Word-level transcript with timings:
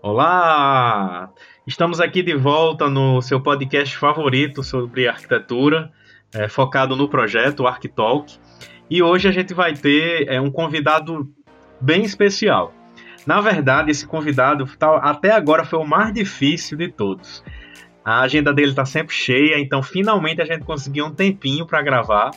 Olá! 0.00 1.28
Estamos 1.66 2.00
aqui 2.00 2.22
de 2.22 2.32
volta 2.36 2.88
no 2.88 3.20
seu 3.20 3.40
podcast 3.40 3.96
favorito 3.96 4.62
sobre 4.62 5.08
arquitetura, 5.08 5.90
é, 6.32 6.48
focado 6.48 6.94
no 6.94 7.08
projeto 7.08 7.66
Arquitalk. 7.66 8.38
E 8.88 9.02
hoje 9.02 9.26
a 9.26 9.32
gente 9.32 9.52
vai 9.52 9.74
ter 9.74 10.28
é, 10.28 10.40
um 10.40 10.52
convidado 10.52 11.28
bem 11.80 12.04
especial. 12.04 12.72
Na 13.26 13.40
verdade, 13.40 13.90
esse 13.90 14.06
convidado 14.06 14.66
tá, 14.78 14.98
até 14.98 15.32
agora 15.32 15.64
foi 15.64 15.80
o 15.80 15.84
mais 15.84 16.14
difícil 16.14 16.78
de 16.78 16.86
todos. 16.92 17.42
A 18.04 18.20
agenda 18.20 18.54
dele 18.54 18.70
está 18.70 18.84
sempre 18.84 19.12
cheia, 19.12 19.58
então 19.58 19.82
finalmente 19.82 20.40
a 20.40 20.44
gente 20.44 20.64
conseguiu 20.64 21.06
um 21.06 21.12
tempinho 21.12 21.66
para 21.66 21.82
gravar. 21.82 22.30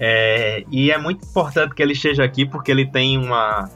É, 0.00 0.64
e 0.70 0.90
é 0.90 0.96
muito 0.96 1.22
importante 1.22 1.74
que 1.74 1.82
ele 1.82 1.92
esteja 1.92 2.24
aqui 2.24 2.46
porque 2.46 2.70
ele 2.70 2.86
tem 2.86 3.18
uma 3.18 3.68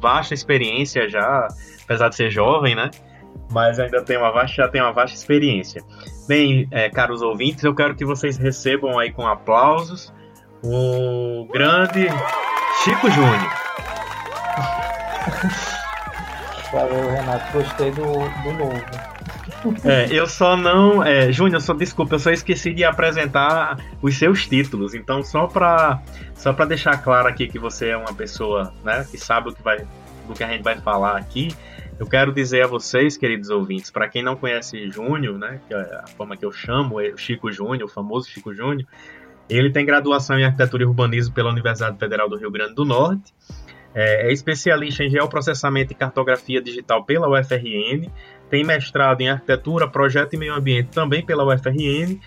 vasta 0.00 0.34
experiência 0.34 1.08
já 1.08 1.48
apesar 1.88 2.10
de 2.10 2.16
ser 2.16 2.30
jovem, 2.30 2.74
né? 2.74 2.90
Mas 3.50 3.80
ainda 3.80 4.02
tem 4.02 4.18
uma 4.18 4.30
vasta, 4.30 4.56
já 4.56 4.68
tem 4.68 4.82
uma 4.82 4.92
vasta 4.92 5.16
experiência. 5.16 5.82
Bem, 6.28 6.68
é, 6.70 6.90
caros 6.90 7.22
ouvintes, 7.22 7.64
eu 7.64 7.74
quero 7.74 7.94
que 7.94 8.04
vocês 8.04 8.36
recebam 8.36 8.98
aí 8.98 9.10
com 9.10 9.26
aplausos 9.26 10.12
o 10.62 11.48
grande 11.50 12.08
Chico 12.84 13.10
Júnior. 13.10 13.52
Valeu, 16.72 17.10
Renato. 17.10 17.52
Gostei 17.52 17.90
do, 17.92 18.02
do 18.02 18.52
novo. 18.52 19.17
É, 19.84 20.06
eu 20.12 20.26
só 20.26 20.56
não. 20.56 21.02
É, 21.02 21.32
Júnior, 21.32 21.60
só 21.60 21.74
desculpa, 21.74 22.14
eu 22.14 22.18
só 22.18 22.30
esqueci 22.30 22.72
de 22.72 22.84
apresentar 22.84 23.78
os 24.00 24.16
seus 24.16 24.46
títulos. 24.46 24.94
Então, 24.94 25.22
só 25.22 25.46
para 25.46 26.00
só 26.34 26.52
deixar 26.52 27.02
claro 27.02 27.28
aqui 27.28 27.48
que 27.48 27.58
você 27.58 27.88
é 27.88 27.96
uma 27.96 28.14
pessoa 28.14 28.72
né, 28.84 29.06
que 29.10 29.18
sabe 29.18 29.50
o 29.50 29.52
que 29.52 29.62
vai, 29.62 29.84
do 30.26 30.34
que 30.34 30.44
a 30.44 30.48
gente 30.48 30.62
vai 30.62 30.76
falar 30.76 31.16
aqui, 31.16 31.48
eu 31.98 32.06
quero 32.06 32.32
dizer 32.32 32.62
a 32.62 32.66
vocês, 32.68 33.16
queridos 33.16 33.50
ouvintes, 33.50 33.90
para 33.90 34.08
quem 34.08 34.22
não 34.22 34.36
conhece 34.36 34.88
Júnior, 34.88 35.36
né, 35.36 35.60
que 35.66 35.74
é 35.74 35.78
a 35.78 36.06
forma 36.16 36.36
que 36.36 36.44
eu 36.44 36.52
chamo, 36.52 37.00
é 37.00 37.08
o 37.08 37.16
Chico 37.16 37.50
Júnior, 37.50 37.88
o 37.88 37.92
famoso 37.92 38.28
Chico 38.28 38.54
Júnior, 38.54 38.86
ele 39.48 39.72
tem 39.72 39.84
graduação 39.84 40.38
em 40.38 40.44
Arquitetura 40.44 40.84
e 40.84 40.86
Urbanismo 40.86 41.34
pela 41.34 41.50
Universidade 41.50 41.98
Federal 41.98 42.28
do 42.28 42.36
Rio 42.36 42.50
Grande 42.52 42.74
do 42.74 42.84
Norte, 42.84 43.34
é, 43.94 44.28
é 44.28 44.32
especialista 44.32 45.02
em 45.02 45.10
geoprocessamento 45.10 45.92
e 45.92 45.96
cartografia 45.96 46.62
digital 46.62 47.04
pela 47.04 47.28
UFRN, 47.28 48.08
tem 48.50 48.64
mestrado 48.64 49.20
em 49.20 49.28
Arquitetura, 49.28 49.88
Projeto 49.88 50.34
e 50.34 50.36
Meio 50.36 50.54
Ambiente 50.54 50.90
também 50.90 51.24
pela 51.24 51.44
UFRN 51.44 52.18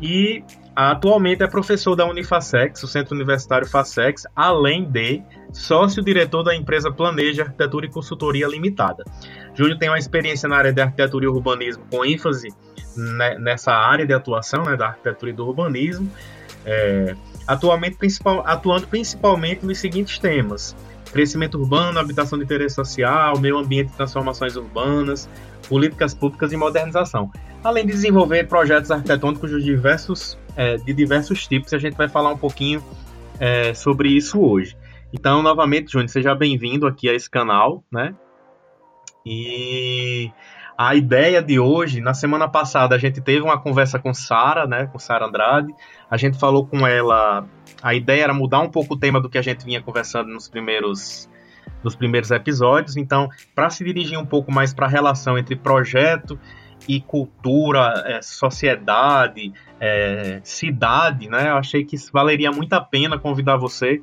e 0.00 0.42
atualmente 0.74 1.42
é 1.42 1.46
professor 1.46 1.94
da 1.94 2.06
Unifacex, 2.06 2.82
o 2.82 2.86
Centro 2.86 3.14
Universitário 3.14 3.66
Facex, 3.66 4.26
além 4.34 4.84
de 4.84 5.22
sócio-diretor 5.52 6.42
da 6.42 6.54
empresa 6.54 6.90
Planeja 6.90 7.44
Arquitetura 7.44 7.86
e 7.86 7.90
Consultoria 7.90 8.46
Limitada. 8.46 9.04
Júlio 9.54 9.78
tem 9.78 9.88
uma 9.88 9.98
experiência 9.98 10.48
na 10.48 10.56
área 10.56 10.72
de 10.72 10.80
arquitetura 10.80 11.24
e 11.24 11.28
urbanismo 11.28 11.84
com 11.90 12.04
ênfase 12.04 12.48
nessa 13.38 13.72
área 13.72 14.06
de 14.06 14.12
atuação, 14.12 14.64
né, 14.64 14.76
da 14.76 14.88
arquitetura 14.88 15.30
e 15.30 15.34
do 15.34 15.46
urbanismo, 15.46 16.10
é, 16.64 17.14
atualmente 17.46 17.96
principal, 17.96 18.42
atuando 18.46 18.86
principalmente 18.86 19.64
nos 19.64 19.78
seguintes 19.78 20.18
temas: 20.18 20.76
crescimento 21.12 21.58
urbano, 21.58 21.98
habitação 21.98 22.38
de 22.38 22.44
interesse 22.44 22.74
social, 22.74 23.38
meio 23.38 23.56
ambiente 23.56 23.92
e 23.92 23.96
transformações 23.96 24.56
urbanas, 24.56 25.28
políticas 25.68 26.14
públicas 26.14 26.52
e 26.52 26.56
modernização. 26.56 27.30
Além 27.62 27.86
de 27.86 27.92
desenvolver 27.92 28.46
projetos 28.48 28.90
arquitetônicos 28.90 29.50
de 29.50 29.62
diversos, 29.62 30.38
é, 30.56 30.76
de 30.76 30.92
diversos 30.92 31.46
tipos, 31.46 31.72
a 31.72 31.78
gente 31.78 31.96
vai 31.96 32.08
falar 32.08 32.30
um 32.30 32.38
pouquinho 32.38 32.82
é, 33.40 33.74
sobre 33.74 34.08
isso 34.08 34.40
hoje. 34.40 34.76
Então, 35.12 35.42
novamente, 35.42 35.92
Júnior, 35.92 36.08
seja 36.08 36.34
bem-vindo 36.34 36.86
aqui 36.86 37.08
a 37.08 37.14
esse 37.14 37.28
canal, 37.28 37.82
né? 37.90 38.14
E 39.24 40.30
a 40.78 40.94
ideia 40.94 41.42
de 41.42 41.58
hoje, 41.58 42.00
na 42.00 42.12
semana 42.12 42.48
passada, 42.48 42.94
a 42.94 42.98
gente 42.98 43.20
teve 43.20 43.40
uma 43.40 43.58
conversa 43.58 43.98
com 43.98 44.12
Sara, 44.12 44.66
né? 44.66 44.86
Com 44.86 44.98
Sara 44.98 45.26
Andrade. 45.26 45.74
A 46.10 46.16
gente 46.16 46.38
falou 46.38 46.66
com 46.66 46.86
ela. 46.86 47.46
A 47.82 47.94
ideia 47.94 48.24
era 48.24 48.34
mudar 48.34 48.60
um 48.60 48.70
pouco 48.70 48.94
o 48.94 48.98
tema 48.98 49.20
do 49.20 49.28
que 49.28 49.38
a 49.38 49.42
gente 49.42 49.64
vinha 49.64 49.82
conversando 49.82 50.28
nos 50.28 50.48
primeiros 50.48 51.28
nos 51.86 51.94
primeiros 51.94 52.32
episódios. 52.32 52.96
Então, 52.96 53.28
para 53.54 53.70
se 53.70 53.84
dirigir 53.84 54.18
um 54.18 54.26
pouco 54.26 54.50
mais 54.50 54.74
para 54.74 54.86
a 54.86 54.88
relação 54.88 55.38
entre 55.38 55.54
projeto 55.54 56.36
e 56.88 57.00
cultura, 57.00 58.02
é, 58.04 58.20
sociedade, 58.20 59.52
é, 59.80 60.40
cidade, 60.42 61.28
né? 61.30 61.48
Eu 61.48 61.56
achei 61.56 61.84
que 61.84 61.96
valeria 62.12 62.50
muito 62.50 62.72
a 62.72 62.80
pena 62.80 63.18
convidar 63.18 63.56
você 63.56 64.02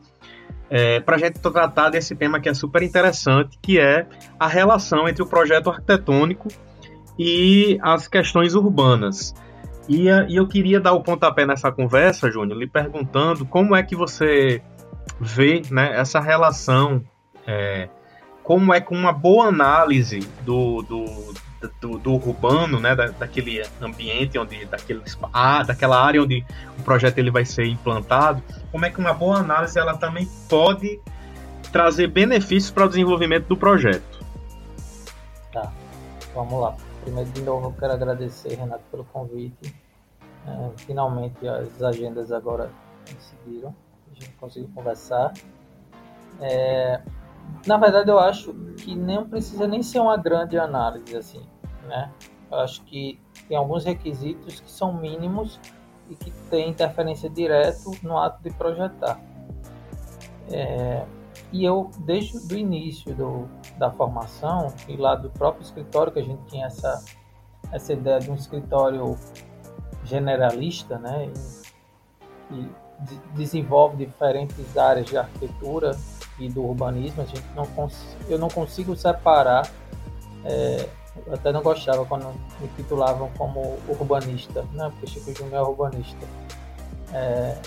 é, 0.69 1.01
para 1.01 1.17
a 1.17 1.19
gente 1.19 1.41
tratar 1.41 1.89
desse 1.89 2.15
tema 2.15 2.39
que 2.39 2.47
é 2.47 2.53
super 2.53 2.81
interessante, 2.81 3.59
que 3.61 3.77
é 3.77 4.07
a 4.39 4.47
relação 4.47 5.07
entre 5.07 5.21
o 5.21 5.25
projeto 5.25 5.69
arquitetônico 5.69 6.47
e 7.19 7.77
as 7.81 8.07
questões 8.07 8.55
urbanas. 8.55 9.35
E, 9.89 10.07
e 10.07 10.35
eu 10.37 10.47
queria 10.47 10.79
dar 10.79 10.93
o 10.93 11.03
pontapé 11.03 11.45
nessa 11.45 11.69
conversa, 11.69 12.31
Júnior, 12.31 12.57
lhe 12.57 12.67
perguntando 12.67 13.45
como 13.45 13.75
é 13.75 13.83
que 13.83 13.93
você 13.93 14.61
vê 15.19 15.61
né, 15.69 15.99
essa 15.99 16.21
relação 16.21 17.03
é, 17.47 17.89
como 18.43 18.73
é 18.73 18.81
que 18.81 18.93
uma 18.93 19.11
boa 19.11 19.47
análise 19.47 20.19
do, 20.43 20.81
do, 20.81 21.33
do, 21.79 21.97
do 21.97 22.13
urbano, 22.13 22.79
né, 22.79 22.95
da, 22.95 23.07
daquele 23.07 23.63
ambiente 23.81 24.37
onde, 24.37 24.65
daquele, 24.65 25.01
ah, 25.31 25.63
daquela 25.63 26.01
área 26.01 26.21
onde 26.21 26.45
o 26.77 26.83
projeto 26.83 27.17
ele 27.17 27.31
vai 27.31 27.45
ser 27.45 27.65
implantado, 27.65 28.43
como 28.71 28.85
é 28.85 28.89
que 28.89 28.99
uma 28.99 29.13
boa 29.13 29.37
análise 29.37 29.79
ela 29.79 29.97
também 29.97 30.27
pode 30.49 30.99
trazer 31.71 32.07
benefícios 32.07 32.71
para 32.71 32.85
o 32.85 32.89
desenvolvimento 32.89 33.47
do 33.47 33.57
projeto. 33.57 34.23
Tá, 35.51 35.71
vamos 36.33 36.61
lá. 36.61 36.75
Primeiro 37.03 37.29
de 37.31 37.41
novo 37.41 37.67
eu 37.67 37.73
quero 37.73 37.93
agradecer 37.93 38.55
Renato 38.55 38.83
pelo 38.91 39.03
convite. 39.05 39.73
É, 40.45 40.69
finalmente 40.77 41.47
as 41.47 41.81
agendas 41.81 42.31
agora 42.31 42.69
conseguiram, 43.09 43.73
a 44.11 44.13
gente 44.13 44.33
conseguiu 44.33 44.69
conversar. 44.75 45.33
É, 46.41 47.01
na 47.65 47.77
verdade, 47.77 48.09
eu 48.09 48.19
acho 48.19 48.53
que 48.77 48.95
não 48.95 49.27
precisa 49.27 49.67
nem 49.67 49.81
ser 49.81 49.99
uma 49.99 50.17
grande 50.17 50.57
análise 50.57 51.15
assim, 51.15 51.45
né? 51.87 52.11
Eu 52.51 52.59
acho 52.59 52.83
que 52.83 53.19
tem 53.47 53.57
alguns 53.57 53.85
requisitos 53.85 54.59
que 54.59 54.69
são 54.69 54.93
mínimos 54.93 55.59
e 56.09 56.15
que 56.15 56.31
têm 56.49 56.69
interferência 56.69 57.29
direto 57.29 57.91
no 58.03 58.17
ato 58.17 58.43
de 58.43 58.51
projetar. 58.51 59.19
É, 60.51 61.05
e 61.51 61.63
eu, 61.63 61.89
desde 61.99 62.53
o 62.53 62.57
início 62.57 63.15
do, 63.15 63.47
da 63.77 63.89
formação 63.91 64.73
e 64.87 64.97
lá 64.97 65.15
do 65.15 65.29
próprio 65.29 65.63
escritório, 65.63 66.11
que 66.11 66.19
a 66.19 66.23
gente 66.23 66.43
tinha 66.47 66.65
essa, 66.65 67.03
essa 67.71 67.93
ideia 67.93 68.19
de 68.19 68.29
um 68.29 68.35
escritório 68.35 69.17
generalista, 70.03 70.99
né? 70.99 71.31
E, 72.51 72.55
e 72.55 72.69
desenvolve 73.35 74.05
diferentes 74.05 74.77
áreas 74.77 75.05
de 75.05 75.17
arquitetura 75.17 75.95
e 76.39 76.49
do 76.49 76.63
urbanismo, 76.63 77.21
a 77.21 77.25
gente 77.25 77.45
não 77.55 77.67
eu 78.27 78.39
não 78.39 78.47
consigo 78.47 78.95
separar. 78.95 79.69
É, 80.45 80.89
eu 81.27 81.33
até 81.33 81.51
não 81.51 81.61
gostava 81.61 82.05
quando 82.05 82.27
me 82.59 82.67
titulavam 82.75 83.29
como 83.37 83.77
urbanista, 83.87 84.63
né? 84.73 84.89
Porque 84.91 85.07
Chico 85.07 85.33
Júnior 85.35 85.55
é 85.55 85.61
urbanista. 85.61 86.25
É, 87.13 87.57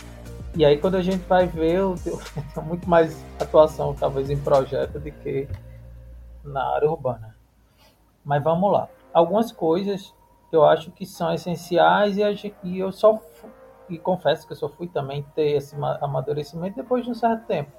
e 0.55 0.65
aí 0.65 0.79
quando 0.79 0.97
a 0.97 1.03
gente 1.03 1.25
vai 1.27 1.47
ver, 1.47 1.77
eu 1.77 1.95
tenho, 2.03 2.19
muito 2.67 2.89
mais 2.89 3.25
atuação 3.41 3.95
talvez 3.95 4.31
em 4.31 4.37
projeto 4.37 4.99
do 4.99 5.11
que 5.11 5.49
na 6.45 6.75
área 6.75 6.91
urbana. 6.91 7.37
Mas 8.25 8.43
vamos 8.43 8.73
lá. 8.73 8.89
Algumas 9.13 9.53
coisas 9.53 10.13
que 10.51 10.57
eu 10.57 10.65
acho 10.65 10.91
que 10.91 11.07
são 11.07 11.33
essenciais 11.33 12.19
e, 12.19 12.35
gente, 12.35 12.55
e 12.65 12.79
eu 12.79 12.91
só 12.91 13.21
e 13.89 13.97
confesso 13.99 14.45
que 14.45 14.53
eu 14.53 14.57
só 14.57 14.69
fui 14.69 14.89
também 14.89 15.25
ter 15.35 15.53
esse 15.53 15.77
amadurecimento 16.01 16.75
depois 16.75 17.05
de 17.05 17.11
um 17.13 17.15
certo 17.15 17.47
tempo 17.47 17.71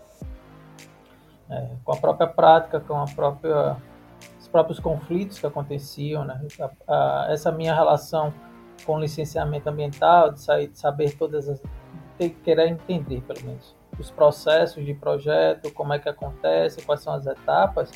é, 1.50 1.68
com 1.84 1.94
a 1.94 1.98
própria 1.98 2.28
prática, 2.28 2.80
com 2.80 2.96
a 2.96 3.06
própria, 3.06 3.78
os 4.40 4.48
próprios 4.48 4.80
conflitos 4.80 5.40
que 5.40 5.46
aconteciam, 5.46 6.26
né? 6.26 6.42
A, 6.60 7.26
a, 7.26 7.32
essa 7.32 7.52
minha 7.52 7.74
relação 7.74 8.34
com 8.86 9.00
licenciamento 9.00 9.70
ambiental, 9.70 10.32
de, 10.32 10.42
sair, 10.42 10.68
de 10.68 10.78
saber 10.78 11.18
todas 11.18 11.48
as. 11.48 11.62
De 12.20 12.30
querer 12.30 12.70
entender, 12.70 13.22
pelo 13.22 13.46
menos, 13.46 13.76
os 14.00 14.10
processos 14.10 14.84
de 14.84 14.94
projeto, 14.94 15.72
como 15.72 15.94
é 15.94 16.00
que 16.00 16.10
acontece, 16.10 16.82
quais 16.82 17.02
são 17.02 17.14
as 17.14 17.28
etapas, 17.28 17.92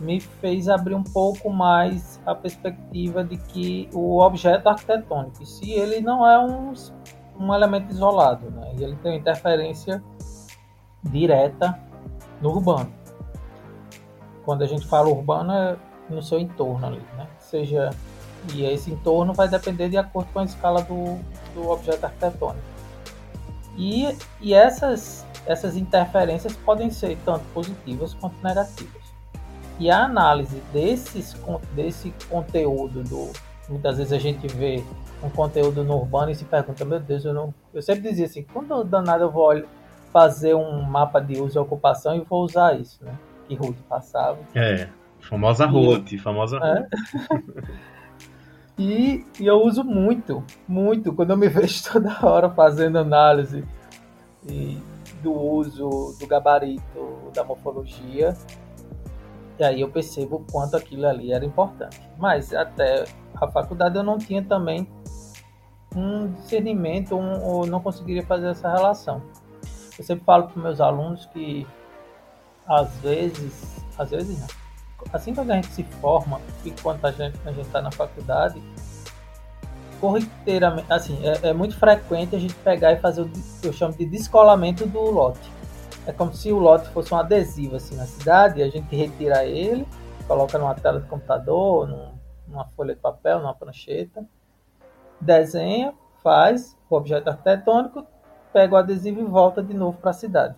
me 0.00 0.18
fez 0.18 0.68
abrir 0.68 0.94
um 0.94 1.04
pouco 1.04 1.48
mais 1.48 2.20
a 2.26 2.34
perspectiva 2.34 3.22
de 3.22 3.36
que 3.36 3.88
o 3.92 4.18
objeto 4.18 4.68
arquitetônico, 4.68 5.46
se 5.46 5.70
ele 5.70 6.00
não 6.00 6.26
é 6.26 6.38
um, 6.40 6.72
um 7.38 7.54
elemento 7.54 7.92
isolado, 7.92 8.50
né? 8.50 8.72
Ele 8.76 8.96
tem 8.96 9.16
interferência 9.16 10.02
direta 11.04 11.78
no 12.40 12.50
urbano. 12.50 12.92
Quando 14.44 14.62
a 14.62 14.66
gente 14.66 14.86
fala 14.86 15.08
urbano 15.08 15.52
é 15.52 15.76
no 16.08 16.22
seu 16.22 16.38
entorno 16.38 16.86
ali, 16.86 17.02
né? 17.16 17.26
Seja 17.38 17.90
e 18.54 18.64
esse 18.64 18.90
entorno 18.90 19.32
vai 19.34 19.48
depender 19.48 19.88
de 19.88 19.96
acordo 19.96 20.32
com 20.32 20.38
a 20.38 20.44
escala 20.44 20.82
do, 20.82 21.18
do 21.54 21.68
objeto 21.68 22.04
arquitetônico. 22.04 22.64
E, 23.76 24.16
e 24.40 24.54
essas, 24.54 25.26
essas 25.46 25.76
interferências 25.76 26.56
podem 26.56 26.90
ser 26.90 27.18
tanto 27.24 27.44
positivas 27.52 28.14
quanto 28.14 28.42
negativas. 28.42 29.00
E 29.78 29.90
a 29.90 30.04
análise 30.04 30.60
desses, 30.72 31.36
desse 31.74 32.12
conteúdo, 32.28 33.02
do, 33.02 33.30
muitas 33.68 33.98
vezes 33.98 34.12
a 34.12 34.18
gente 34.18 34.46
vê 34.48 34.82
um 35.22 35.30
conteúdo 35.30 35.84
no 35.84 35.96
urbano 35.96 36.30
e 36.30 36.34
se 36.34 36.44
pergunta, 36.44 36.84
meu 36.84 37.00
Deus, 37.00 37.24
eu 37.24 37.32
não. 37.32 37.54
Eu 37.72 37.82
sempre 37.82 38.02
dizia 38.02 38.26
assim, 38.26 38.42
quando 38.42 38.82
danado 38.84 39.24
eu 39.24 39.30
vou 39.30 39.50
fazer 40.12 40.54
um 40.54 40.82
mapa 40.82 41.20
de 41.20 41.40
uso 41.40 41.58
e 41.58 41.60
ocupação 41.60 42.14
e 42.14 42.20
vou 42.20 42.44
usar 42.44 42.78
isso, 42.78 43.04
né? 43.04 43.12
Que 43.46 43.54
Ruth 43.54 43.78
passava. 43.88 44.38
É, 44.54 44.88
famosa 45.20 45.66
Ruth, 45.66 46.16
famosa 46.18 46.58
é. 46.62 46.86
E, 48.82 49.26
e, 49.38 49.46
eu 49.46 49.62
uso 49.62 49.84
muito, 49.84 50.42
muito, 50.66 51.12
quando 51.12 51.32
eu 51.32 51.36
me 51.36 51.48
vejo 51.50 51.84
toda 51.92 52.16
hora 52.26 52.48
fazendo 52.48 52.98
análise 52.98 53.62
e, 54.48 54.78
do 55.22 55.34
uso 55.34 56.16
do 56.18 56.26
gabarito, 56.26 57.30
da 57.34 57.44
morfologia, 57.44 58.34
e 59.58 59.64
aí 59.64 59.82
eu 59.82 59.90
percebo 59.90 60.36
o 60.36 60.44
quanto 60.50 60.78
aquilo 60.78 61.06
ali 61.06 61.30
era 61.30 61.44
importante. 61.44 62.00
Mas 62.16 62.54
até 62.54 63.04
a 63.34 63.46
faculdade 63.48 63.98
eu 63.98 64.02
não 64.02 64.16
tinha 64.16 64.42
também 64.42 64.88
um 65.94 66.32
discernimento 66.32 67.14
um, 67.14 67.44
ou 67.44 67.66
não 67.66 67.80
conseguiria 67.80 68.24
fazer 68.24 68.48
essa 68.48 68.72
relação. 68.72 69.20
Eu 70.00 70.04
sempre 70.04 70.24
falo 70.24 70.48
para 70.48 70.62
meus 70.62 70.80
alunos 70.80 71.26
que 71.26 71.66
às 72.66 72.90
vezes, 73.00 73.84
às 73.98 74.10
vezes 74.10 74.40
não, 74.40 74.46
assim 75.12 75.34
quando 75.34 75.50
a 75.50 75.56
gente 75.56 75.66
se 75.66 75.84
forma 75.84 76.40
e 76.64 76.70
quando 76.70 77.04
a 77.04 77.10
gente 77.10 77.36
está 77.60 77.82
na 77.82 77.92
faculdade, 77.92 78.62
corriqueiramente, 80.00 80.90
assim, 80.90 81.20
é, 81.22 81.48
é, 81.48 81.52
muito 81.52 81.78
frequente 81.78 82.34
a 82.34 82.38
gente 82.38 82.54
pegar 82.54 82.92
e 82.92 82.96
fazer 82.96 83.20
o 83.20 83.28
que 83.28 83.68
eu 83.68 83.74
chamo 83.74 83.92
de 83.94 84.06
descolamento 84.06 84.86
do 84.86 85.02
lote. 85.02 85.52
É 86.06 86.12
como 86.12 86.32
se 86.32 86.50
o 86.50 86.58
lote 86.58 86.88
fosse 86.88 87.12
um 87.12 87.18
adesivo 87.18 87.76
assim 87.76 87.94
na 87.94 88.06
cidade, 88.06 88.62
a 88.62 88.70
gente 88.70 88.96
retira 88.96 89.44
ele, 89.44 89.86
coloca 90.26 90.56
numa 90.56 90.74
tela 90.74 90.98
de 90.98 91.08
computador, 91.08 91.86
num, 91.86 92.14
numa 92.48 92.64
folha 92.68 92.94
de 92.94 93.00
papel, 93.02 93.40
numa 93.40 93.54
prancheta, 93.54 94.24
desenha, 95.20 95.92
faz 96.22 96.74
o 96.88 96.96
objeto 96.96 97.28
arquitetônico, 97.28 98.06
pega 98.52 98.74
o 98.74 98.76
adesivo 98.76 99.20
e 99.20 99.24
volta 99.24 99.62
de 99.62 99.74
novo 99.74 99.98
para 99.98 100.10
a 100.10 100.14
cidade. 100.14 100.56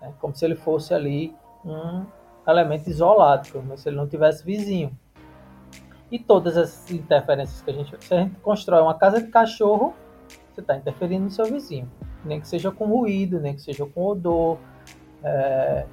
É 0.00 0.10
como 0.20 0.34
se 0.34 0.44
ele 0.44 0.56
fosse 0.56 0.92
ali 0.92 1.34
um 1.64 2.04
elemento 2.46 2.88
isolado, 2.90 3.48
como 3.52 3.76
se 3.76 3.88
ele 3.88 3.96
não 3.96 4.08
tivesse 4.08 4.44
vizinho. 4.44 4.96
E 6.10 6.18
todas 6.18 6.56
as 6.56 6.90
interferências 6.90 7.62
que 7.62 7.70
a 7.70 7.74
gente. 7.74 8.04
Se 8.04 8.14
a 8.14 8.20
gente 8.20 8.38
constrói 8.40 8.82
uma 8.82 8.94
casa 8.94 9.22
de 9.22 9.28
cachorro, 9.28 9.94
você 10.52 10.60
está 10.60 10.76
interferindo 10.76 11.24
no 11.24 11.30
seu 11.30 11.46
vizinho. 11.46 11.90
Nem 12.24 12.40
que 12.40 12.48
seja 12.48 12.70
com 12.70 12.86
ruído, 12.86 13.40
nem 13.40 13.54
que 13.54 13.62
seja 13.62 13.86
com 13.86 14.04
odor. 14.04 14.58
É... 15.22 15.86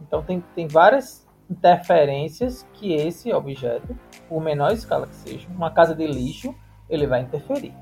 Então 0.00 0.22
tem, 0.22 0.44
tem 0.54 0.68
várias 0.68 1.26
interferências 1.50 2.66
que 2.74 2.92
esse 2.92 3.32
objeto, 3.32 3.96
por 4.28 4.40
menor 4.40 4.72
escala 4.72 5.06
que 5.06 5.14
seja, 5.14 5.48
uma 5.48 5.70
casa 5.70 5.94
de 5.94 6.06
lixo, 6.06 6.54
ele 6.88 7.06
vai 7.06 7.22
interferir. 7.22 7.74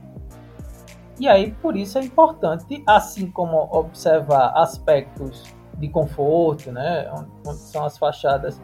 E 1.19 1.28
aí, 1.28 1.52
por 1.62 1.76
isso 1.76 1.96
é 1.99 2.02
importante, 2.02 2.82
assim 2.87 3.31
como 3.31 3.69
observar 3.70 4.52
aspectos 4.56 5.44
de 5.78 5.88
conforto, 5.88 6.72
né, 6.72 7.11
onde 7.46 7.58
são 7.58 7.84
as 7.84 7.96
fachadas 7.96 8.61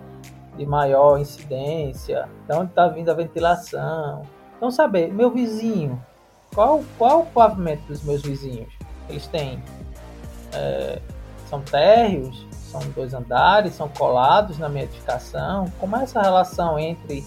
de 0.56 0.66
maior 0.66 1.18
incidência, 1.18 2.28
de 2.48 2.54
onde 2.54 2.70
está 2.70 2.88
vindo 2.88 3.10
a 3.10 3.14
ventilação. 3.14 4.22
Então, 4.56 4.70
saber, 4.70 5.12
meu 5.12 5.30
vizinho, 5.30 6.02
qual, 6.54 6.82
qual 6.98 7.20
o 7.20 7.26
pavimento 7.26 7.82
dos 7.86 8.02
meus 8.02 8.22
vizinhos? 8.22 8.72
Eles 9.08 9.26
têm. 9.28 9.62
É, 10.52 11.00
são 11.48 11.60
térreos? 11.62 12.46
São 12.52 12.80
dois 12.94 13.14
andares? 13.14 13.74
São 13.74 13.88
colados 13.88 14.58
na 14.58 14.68
minha 14.68 14.84
edificação? 14.84 15.66
Como 15.78 15.96
é 15.96 16.02
essa 16.02 16.20
relação 16.20 16.78
entre 16.78 17.24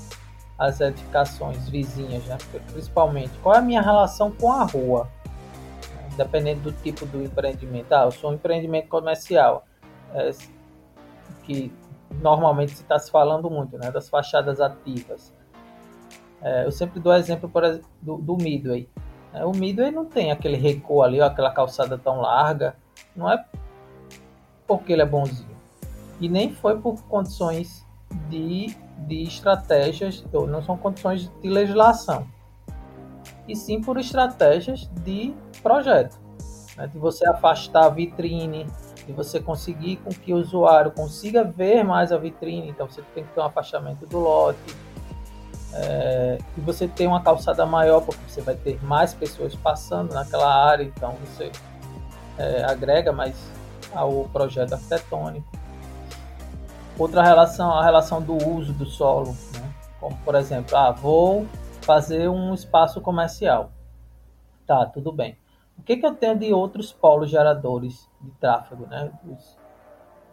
as 0.63 0.79
edificações 0.79 1.67
vizinhas, 1.67 2.23
né? 2.25 2.37
principalmente? 2.71 3.31
Qual 3.41 3.53
é 3.53 3.57
a 3.57 3.61
minha 3.61 3.81
relação 3.81 4.31
com 4.31 4.49
a 4.49 4.63
rua? 4.63 5.09
Dependendo 6.15 6.61
do 6.61 6.71
tipo 6.71 7.05
do 7.05 7.21
empreendimento. 7.21 7.91
Ah, 7.91 8.05
eu 8.05 8.11
sou 8.11 8.31
um 8.31 8.35
empreendimento 8.35 8.87
comercial. 8.87 9.65
É, 10.13 10.31
que 11.43 11.73
normalmente 12.21 12.71
se 12.71 12.81
está 12.83 12.97
se 12.97 13.11
falando 13.11 13.49
muito, 13.49 13.77
né, 13.77 13.91
das 13.91 14.07
fachadas 14.07 14.61
ativas. 14.61 15.33
É, 16.41 16.65
eu 16.65 16.71
sempre 16.71 16.99
dou 16.99 17.13
exemplo 17.13 17.49
por 17.49 17.63
do, 18.01 18.17
do 18.17 18.37
Midway. 18.37 18.87
É, 19.33 19.43
o 19.43 19.51
Midway 19.51 19.91
não 19.91 20.05
tem 20.05 20.31
aquele 20.31 20.55
recuo 20.55 21.01
ali, 21.01 21.19
ou 21.19 21.25
aquela 21.25 21.51
calçada 21.51 21.97
tão 21.97 22.21
larga. 22.21 22.75
Não 23.13 23.29
é 23.29 23.43
porque 24.65 24.93
ele 24.93 25.01
é 25.01 25.05
bonzinho. 25.05 25.57
E 26.21 26.29
nem 26.29 26.53
foi 26.53 26.79
por 26.79 27.01
condições 27.03 27.85
de, 28.29 28.77
de 28.99 29.23
estratégias, 29.23 30.23
ou 30.31 30.47
não 30.47 30.63
são 30.63 30.77
condições 30.77 31.31
de 31.41 31.49
legislação. 31.49 32.27
E 33.47 33.55
sim 33.55 33.81
por 33.81 33.97
estratégias 33.97 34.89
de 35.03 35.33
projeto. 35.61 36.17
Né, 36.77 36.87
de 36.87 36.97
você 36.97 37.27
afastar 37.27 37.85
a 37.85 37.89
vitrine, 37.89 38.65
de 39.05 39.11
você 39.11 39.39
conseguir 39.39 39.97
com 39.97 40.09
que 40.09 40.33
o 40.33 40.37
usuário 40.37 40.91
consiga 40.91 41.43
ver 41.43 41.83
mais 41.83 42.11
a 42.11 42.17
vitrine, 42.17 42.69
então 42.69 42.87
você 42.87 43.01
tem 43.13 43.23
que 43.23 43.33
ter 43.33 43.41
um 43.41 43.45
afastamento 43.45 44.05
do 44.05 44.19
lote, 44.19 44.75
é, 45.73 46.37
e 46.55 46.61
você 46.61 46.87
tem 46.87 47.07
uma 47.07 47.21
calçada 47.21 47.65
maior, 47.65 48.01
porque 48.01 48.21
você 48.27 48.41
vai 48.41 48.55
ter 48.55 48.83
mais 48.83 49.13
pessoas 49.13 49.55
passando 49.55 50.13
naquela 50.13 50.53
área, 50.65 50.83
então 50.83 51.15
você 51.25 51.51
é, 52.37 52.63
agrega 52.63 53.11
mais 53.11 53.35
ao 53.93 54.25
projeto 54.25 54.73
arquitetônico. 54.73 55.45
Outra 56.97 57.23
relação, 57.23 57.71
a 57.71 57.83
relação 57.83 58.21
do 58.21 58.35
uso 58.35 58.71
do 58.73 58.85
solo, 58.85 59.35
né? 59.53 59.73
como 59.99 60.15
por 60.17 60.35
exemplo, 60.35 60.75
ah, 60.77 60.91
vou 60.91 61.47
fazer 61.81 62.29
um 62.29 62.53
espaço 62.53 63.01
comercial. 63.01 63.71
Tá, 64.65 64.85
tudo 64.85 65.11
bem. 65.11 65.37
O 65.77 65.81
que, 65.81 65.97
que 65.97 66.05
eu 66.05 66.13
tenho 66.13 66.37
de 66.37 66.53
outros 66.53 66.93
polos 66.93 67.29
geradores 67.29 68.09
de 68.21 68.31
tráfego, 68.31 68.85
né? 68.85 69.11
Os, 69.27 69.57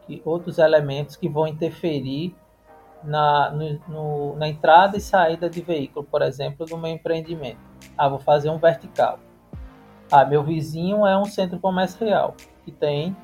que, 0.06 0.22
outros 0.24 0.58
elementos 0.58 1.16
que 1.16 1.28
vão 1.28 1.46
interferir 1.46 2.34
na, 3.02 3.50
no, 3.50 3.80
no, 3.88 4.36
na 4.36 4.48
entrada 4.48 4.96
e 4.96 5.00
saída 5.00 5.48
de 5.48 5.60
veículo, 5.62 6.04
por 6.04 6.20
exemplo, 6.20 6.66
do 6.66 6.76
meu 6.76 6.90
empreendimento. 6.90 7.60
Ah, 7.96 8.08
vou 8.08 8.18
fazer 8.18 8.50
um 8.50 8.58
vertical. 8.58 9.18
Ah, 10.10 10.24
meu 10.24 10.42
vizinho 10.42 11.06
é 11.06 11.16
um 11.16 11.24
centro 11.24 11.58
comercial 11.58 12.34
que 12.64 12.70
tem, 12.70 13.16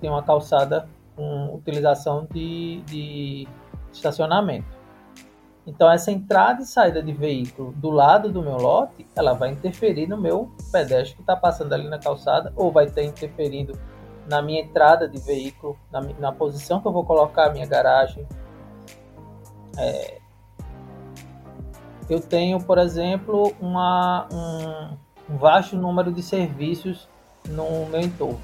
tem 0.00 0.10
uma 0.10 0.22
calçada 0.22 0.88
com 1.16 1.54
utilização 1.54 2.26
de, 2.32 2.82
de 2.82 3.48
estacionamento. 3.92 4.82
Então 5.66 5.90
essa 5.90 6.10
entrada 6.10 6.62
e 6.62 6.66
saída 6.66 7.02
de 7.02 7.12
veículo 7.12 7.72
do 7.72 7.90
lado 7.90 8.30
do 8.32 8.42
meu 8.42 8.56
lote, 8.56 9.06
ela 9.14 9.32
vai 9.32 9.50
interferir 9.50 10.08
no 10.08 10.20
meu 10.20 10.50
pedestre 10.72 11.14
que 11.14 11.22
está 11.22 11.36
passando 11.36 11.72
ali 11.72 11.88
na 11.88 11.98
calçada, 11.98 12.52
ou 12.56 12.72
vai 12.72 12.86
estar 12.86 13.02
interferindo 13.02 13.78
na 14.28 14.42
minha 14.42 14.60
entrada 14.60 15.08
de 15.08 15.20
veículo, 15.20 15.78
na, 15.90 16.00
na 16.00 16.32
posição 16.32 16.80
que 16.80 16.86
eu 16.86 16.92
vou 16.92 17.04
colocar 17.04 17.46
a 17.46 17.52
minha 17.52 17.66
garagem. 17.66 18.26
É, 19.78 20.18
eu 22.08 22.20
tenho, 22.20 22.60
por 22.60 22.78
exemplo, 22.78 23.54
uma, 23.60 24.28
um, 24.32 25.34
um 25.34 25.36
vasto 25.38 25.76
número 25.76 26.12
de 26.12 26.22
serviços 26.22 27.08
no 27.48 27.86
meu 27.86 28.00
entorno. 28.00 28.40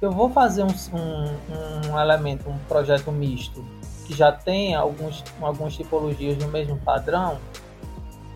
Eu 0.00 0.10
vou 0.10 0.30
fazer 0.30 0.62
um, 0.62 0.68
um, 0.68 1.92
um 1.92 2.00
elemento, 2.00 2.48
um 2.48 2.58
projeto 2.60 3.12
misto 3.12 3.62
que 4.06 4.16
já 4.16 4.32
tem 4.32 4.74
alguns, 4.74 5.22
algumas 5.42 5.76
tipologias 5.76 6.38
no 6.38 6.48
mesmo 6.48 6.78
padrão, 6.78 7.38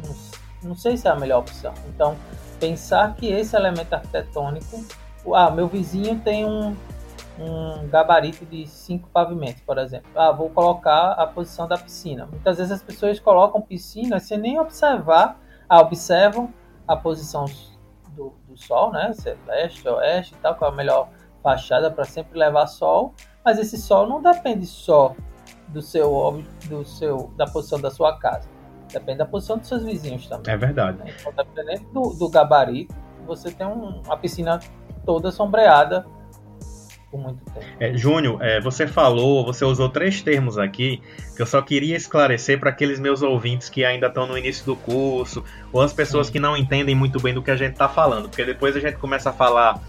não, 0.05 0.15
não 0.63 0.77
sei 0.77 0.97
se 0.97 1.09
é 1.09 1.11
a 1.11 1.17
melhor 1.17 1.41
opção. 1.41 1.73
Então, 1.89 2.17
pensar 2.61 3.15
que 3.15 3.27
esse 3.27 3.57
elemento 3.57 3.95
arquitetônico, 3.95 4.85
ah, 5.35 5.51
meu 5.51 5.67
vizinho 5.67 6.21
tem 6.21 6.45
um, 6.45 6.77
um 7.39 7.89
gabarito 7.89 8.45
de 8.45 8.67
cinco 8.67 9.09
pavimentos, 9.09 9.63
por 9.63 9.79
exemplo. 9.79 10.11
Ah, 10.15 10.33
vou 10.33 10.51
colocar 10.51 11.13
a 11.13 11.27
posição 11.27 11.67
da 11.67 11.79
piscina. 11.79 12.27
Muitas 12.27 12.59
vezes 12.59 12.73
as 12.73 12.83
pessoas 12.83 13.19
colocam 13.19 13.61
piscina 13.63 14.21
sem 14.21 14.37
nem 14.37 14.61
observar, 14.61 15.41
ah, 15.67 15.81
observam 15.81 16.53
a 16.87 16.95
posição 16.95 17.47
do, 18.11 18.35
do 18.47 18.57
sol, 18.57 18.93
né? 18.93 19.15
Se 19.15 19.31
é 19.31 19.37
leste, 19.47 19.89
oeste 19.89 20.35
e 20.35 20.37
tal, 20.39 20.55
qual 20.55 20.71
é 20.71 20.75
a 20.75 20.77
melhor 20.77 21.09
fachada 21.45 21.91
para 21.91 22.05
sempre 22.05 22.39
levar 22.39 22.67
sol, 22.67 23.15
mas 23.45 23.59
esse 23.59 23.77
sol 23.77 24.09
não 24.09 24.23
depende 24.23 24.65
só 24.65 25.15
do 25.69 25.83
seu, 25.83 26.43
do 26.65 26.85
seu, 26.85 27.31
da 27.37 27.45
posição 27.45 27.79
da 27.79 27.91
sua 27.91 28.19
casa. 28.19 28.49
Depende 28.91 29.19
da 29.19 29.27
posição 29.27 29.59
dos 29.59 29.69
seus 29.69 29.85
vizinhos 29.85 30.27
também. 30.27 30.53
É 30.53 30.57
verdade. 30.57 30.99
Então, 31.21 31.33
dependendo 31.37 31.85
do, 31.93 32.15
do 32.15 32.29
gabarito, 32.31 32.95
você 33.27 33.51
tem 33.51 33.67
um, 33.67 34.01
uma 34.01 34.17
piscina 34.17 34.59
toda 35.05 35.31
sombreada 35.31 36.07
por 37.11 37.21
muito 37.21 37.45
tempo. 37.53 37.67
É, 37.79 37.97
Júnior, 37.97 38.43
é, 38.43 38.61
você 38.61 38.87
falou, 38.87 39.45
você 39.45 39.65
usou 39.65 39.89
três 39.89 40.23
termos 40.23 40.59
aqui 40.59 41.01
que 41.37 41.43
eu 41.43 41.47
só 41.47 41.63
queria 41.63 41.97
esclarecer 41.97 42.59
para 42.59 42.71
aqueles 42.71 42.99
meus 42.99 43.23
ouvintes 43.23 43.69
que 43.69 43.85
ainda 43.85 44.09
estão 44.09 44.27
no 44.27 44.37
início 44.37 44.65
do 44.65 44.75
curso 44.75 45.45
ou 45.73 45.81
as 45.81 45.93
pessoas 45.93 46.27
Sim. 46.27 46.35
que 46.35 46.41
não 46.41 46.57
entendem 46.57 46.95
muito 46.95 47.21
bem 47.21 47.33
do 47.33 47.43
que 47.43 47.51
a 47.51 47.57
gente 47.57 47.73
está 47.73 47.89
falando, 47.89 48.29
porque 48.29 48.45
depois 48.45 48.75
a 48.77 48.81
gente 48.81 48.97
começa 48.97 49.31
a 49.31 49.33
falar 49.33 49.81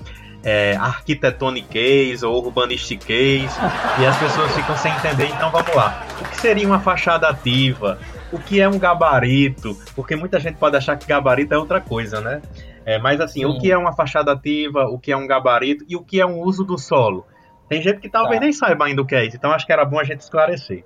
é, 0.45 0.75
arquitetoniquez 0.75 2.21
ou 2.21 2.37
urbanistiquez 2.37 3.51
e 3.99 4.05
as 4.05 4.15
pessoas 4.17 4.51
ficam 4.51 4.77
sem 4.77 4.93
entender. 4.93 5.25
Então 5.29 5.49
vamos 5.49 5.75
lá. 5.75 6.05
O 6.21 6.25
que 6.29 6.37
seria 6.37 6.67
uma 6.67 6.79
fachada 6.79 7.27
ativa? 7.27 7.97
O 8.31 8.37
que 8.37 8.61
é 8.61 8.69
um 8.69 8.77
gabarito? 8.77 9.75
Porque 9.95 10.15
muita 10.15 10.39
gente 10.39 10.57
pode 10.57 10.77
achar 10.77 10.95
que 10.97 11.07
gabarito 11.07 11.55
é 11.55 11.57
outra 11.57 11.81
coisa, 11.81 12.21
né? 12.21 12.43
É, 12.85 12.99
mas 12.99 13.19
assim, 13.19 13.39
Sim. 13.39 13.45
o 13.45 13.57
que 13.57 13.71
é 13.71 13.77
uma 13.77 13.93
fachada 13.93 14.33
ativa? 14.33 14.85
O 14.85 14.99
que 14.99 15.11
é 15.11 15.17
um 15.17 15.25
gabarito? 15.25 15.83
E 15.89 15.95
o 15.95 16.03
que 16.03 16.21
é 16.21 16.25
um 16.25 16.39
uso 16.39 16.63
do 16.63 16.77
solo? 16.77 17.25
Tem 17.67 17.81
gente 17.81 17.99
que 17.99 18.09
talvez 18.09 18.39
tá. 18.39 18.43
nem 18.43 18.53
saiba 18.53 18.85
ainda 18.85 19.01
o 19.01 19.05
que 19.05 19.15
é 19.15 19.25
isso, 19.25 19.35
então 19.35 19.49
acho 19.51 19.65
que 19.65 19.73
era 19.73 19.83
bom 19.83 19.99
a 19.99 20.03
gente 20.03 20.19
esclarecer. 20.19 20.85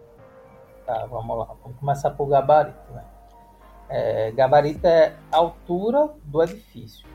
Tá, 0.86 1.06
vamos 1.12 1.38
lá. 1.38 1.48
Vamos 1.62 1.78
começar 1.78 2.12
por 2.12 2.28
gabarito, 2.28 2.94
né? 2.94 3.04
É, 3.90 4.32
gabarito 4.32 4.88
é 4.88 5.14
a 5.30 5.38
altura 5.38 6.10
do 6.24 6.42
edifício. 6.42 7.06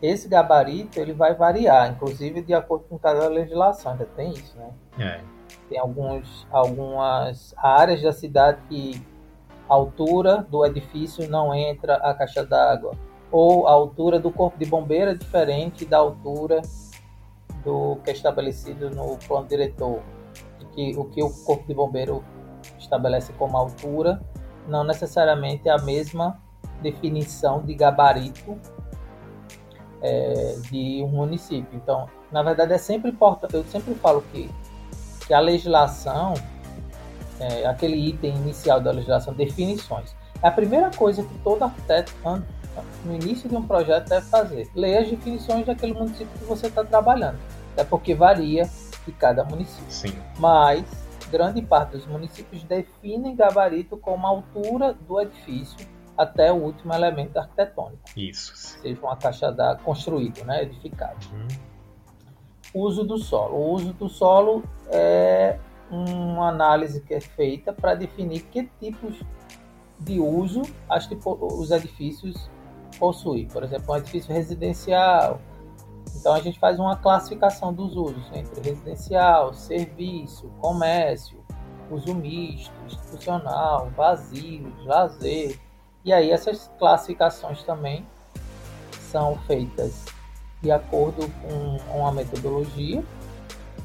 Esse 0.00 0.28
gabarito 0.28 1.00
ele 1.00 1.12
vai 1.12 1.34
variar, 1.34 1.90
inclusive 1.90 2.42
de 2.42 2.52
acordo 2.52 2.84
com 2.88 2.98
cada 2.98 3.28
legislação, 3.28 3.92
ainda 3.92 4.04
tem 4.16 4.32
isso, 4.32 4.56
né? 4.56 4.70
É. 4.98 5.20
Tem 5.68 5.78
alguns, 5.78 6.46
algumas 6.50 7.54
áreas 7.56 8.02
da 8.02 8.12
cidade 8.12 8.60
que 8.68 9.02
a 9.68 9.74
altura 9.74 10.46
do 10.48 10.64
edifício 10.64 11.28
não 11.28 11.54
entra 11.54 11.96
a 11.96 12.14
caixa 12.14 12.44
d'água, 12.44 12.92
ou 13.32 13.66
a 13.66 13.72
altura 13.72 14.20
do 14.20 14.30
corpo 14.30 14.58
de 14.58 14.66
bombeiro 14.66 15.10
é 15.10 15.14
diferente 15.14 15.84
da 15.84 15.98
altura 15.98 16.62
do 17.64 17.96
que 18.04 18.10
é 18.10 18.12
estabelecido 18.12 18.90
no 18.90 19.16
plano 19.26 19.48
diretor, 19.48 20.00
que 20.74 20.94
o 20.96 21.04
que 21.06 21.22
o 21.22 21.30
corpo 21.44 21.66
de 21.66 21.74
bombeiro 21.74 22.22
estabelece 22.78 23.32
como 23.32 23.56
altura 23.56 24.20
não 24.68 24.84
necessariamente 24.84 25.68
é 25.68 25.72
a 25.72 25.78
mesma 25.78 26.40
definição 26.82 27.62
de 27.62 27.74
gabarito 27.74 28.58
é, 30.06 30.56
de 30.70 31.02
um 31.02 31.08
município. 31.08 31.68
Então, 31.72 32.08
na 32.30 32.42
verdade, 32.42 32.72
é 32.72 32.78
sempre 32.78 33.10
importante. 33.10 33.54
Eu 33.54 33.64
sempre 33.64 33.94
falo 33.94 34.22
que, 34.32 34.48
que 35.26 35.34
a 35.34 35.40
legislação, 35.40 36.34
é, 37.40 37.66
aquele 37.66 37.96
item 37.96 38.36
inicial 38.36 38.80
da 38.80 38.92
legislação, 38.92 39.34
definições, 39.34 40.14
é 40.42 40.48
a 40.48 40.52
primeira 40.52 40.90
coisa 40.90 41.22
que 41.24 41.38
todo 41.38 41.64
arquiteto, 41.64 42.12
no 43.04 43.14
início 43.14 43.48
de 43.48 43.56
um 43.56 43.66
projeto, 43.66 44.08
deve 44.08 44.26
fazer. 44.26 44.70
Ler 44.74 44.98
as 44.98 45.10
definições 45.10 45.66
daquele 45.66 45.94
município 45.94 46.38
que 46.38 46.44
você 46.44 46.68
está 46.68 46.84
trabalhando. 46.84 47.38
É 47.76 47.82
porque 47.82 48.14
varia 48.14 48.70
de 49.04 49.12
cada 49.12 49.44
município. 49.44 49.90
Sim. 49.90 50.16
Mas 50.38 50.84
grande 51.30 51.60
parte 51.60 51.92
dos 51.92 52.06
municípios 52.06 52.62
definem 52.62 53.34
gabarito 53.34 53.96
como 53.96 54.26
a 54.26 54.30
altura 54.30 54.94
do 55.08 55.20
edifício 55.20 55.95
até 56.16 56.52
o 56.52 56.56
último 56.56 56.94
elemento 56.94 57.38
arquitetônico. 57.38 58.02
Isso. 58.16 58.56
Seja 58.56 59.00
uma 59.00 59.16
caixa 59.16 59.50
d'água 59.50 59.82
construído, 59.84 60.44
né, 60.44 60.62
edificado. 60.62 61.26
Uhum. 61.32 61.48
Uso 62.74 63.04
do 63.04 63.18
solo. 63.18 63.56
O 63.56 63.72
uso 63.72 63.92
do 63.92 64.08
solo 64.08 64.64
é 64.88 65.58
uma 65.90 66.48
análise 66.48 67.00
que 67.00 67.14
é 67.14 67.20
feita 67.20 67.72
para 67.72 67.94
definir 67.94 68.42
que 68.42 68.68
tipos 68.80 69.20
de 70.00 70.18
uso 70.18 70.62
as, 70.88 71.08
os 71.40 71.70
edifícios 71.70 72.50
possuem. 72.98 73.46
Por 73.46 73.62
exemplo, 73.62 73.94
um 73.94 73.96
edifício 73.96 74.32
residencial. 74.32 75.40
Então 76.14 76.34
a 76.34 76.40
gente 76.40 76.58
faz 76.58 76.78
uma 76.78 76.96
classificação 76.96 77.72
dos 77.72 77.96
usos 77.96 78.30
entre 78.32 78.60
residencial, 78.60 79.54
serviço, 79.54 80.48
comércio, 80.60 81.38
uso 81.90 82.14
misto, 82.14 82.72
institucional, 82.86 83.90
vazio, 83.96 84.72
lazer, 84.84 85.58
e 86.06 86.12
aí 86.12 86.30
essas 86.30 86.70
classificações 86.78 87.64
também 87.64 88.06
são 89.10 89.36
feitas 89.38 90.04
de 90.62 90.70
acordo 90.70 91.28
com 91.42 91.98
uma 91.98 92.12
metodologia, 92.12 93.02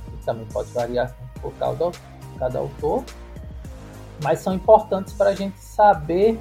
que 0.05 0.23
também 0.23 0.45
pode 0.45 0.71
variar 0.71 1.15
por 1.41 1.51
cada, 1.53 1.91
cada 2.37 2.59
autor, 2.59 3.03
mas 4.23 4.37
são 4.37 4.53
importantes 4.53 5.13
para 5.13 5.31
a 5.31 5.35
gente 5.35 5.57
saber 5.57 6.39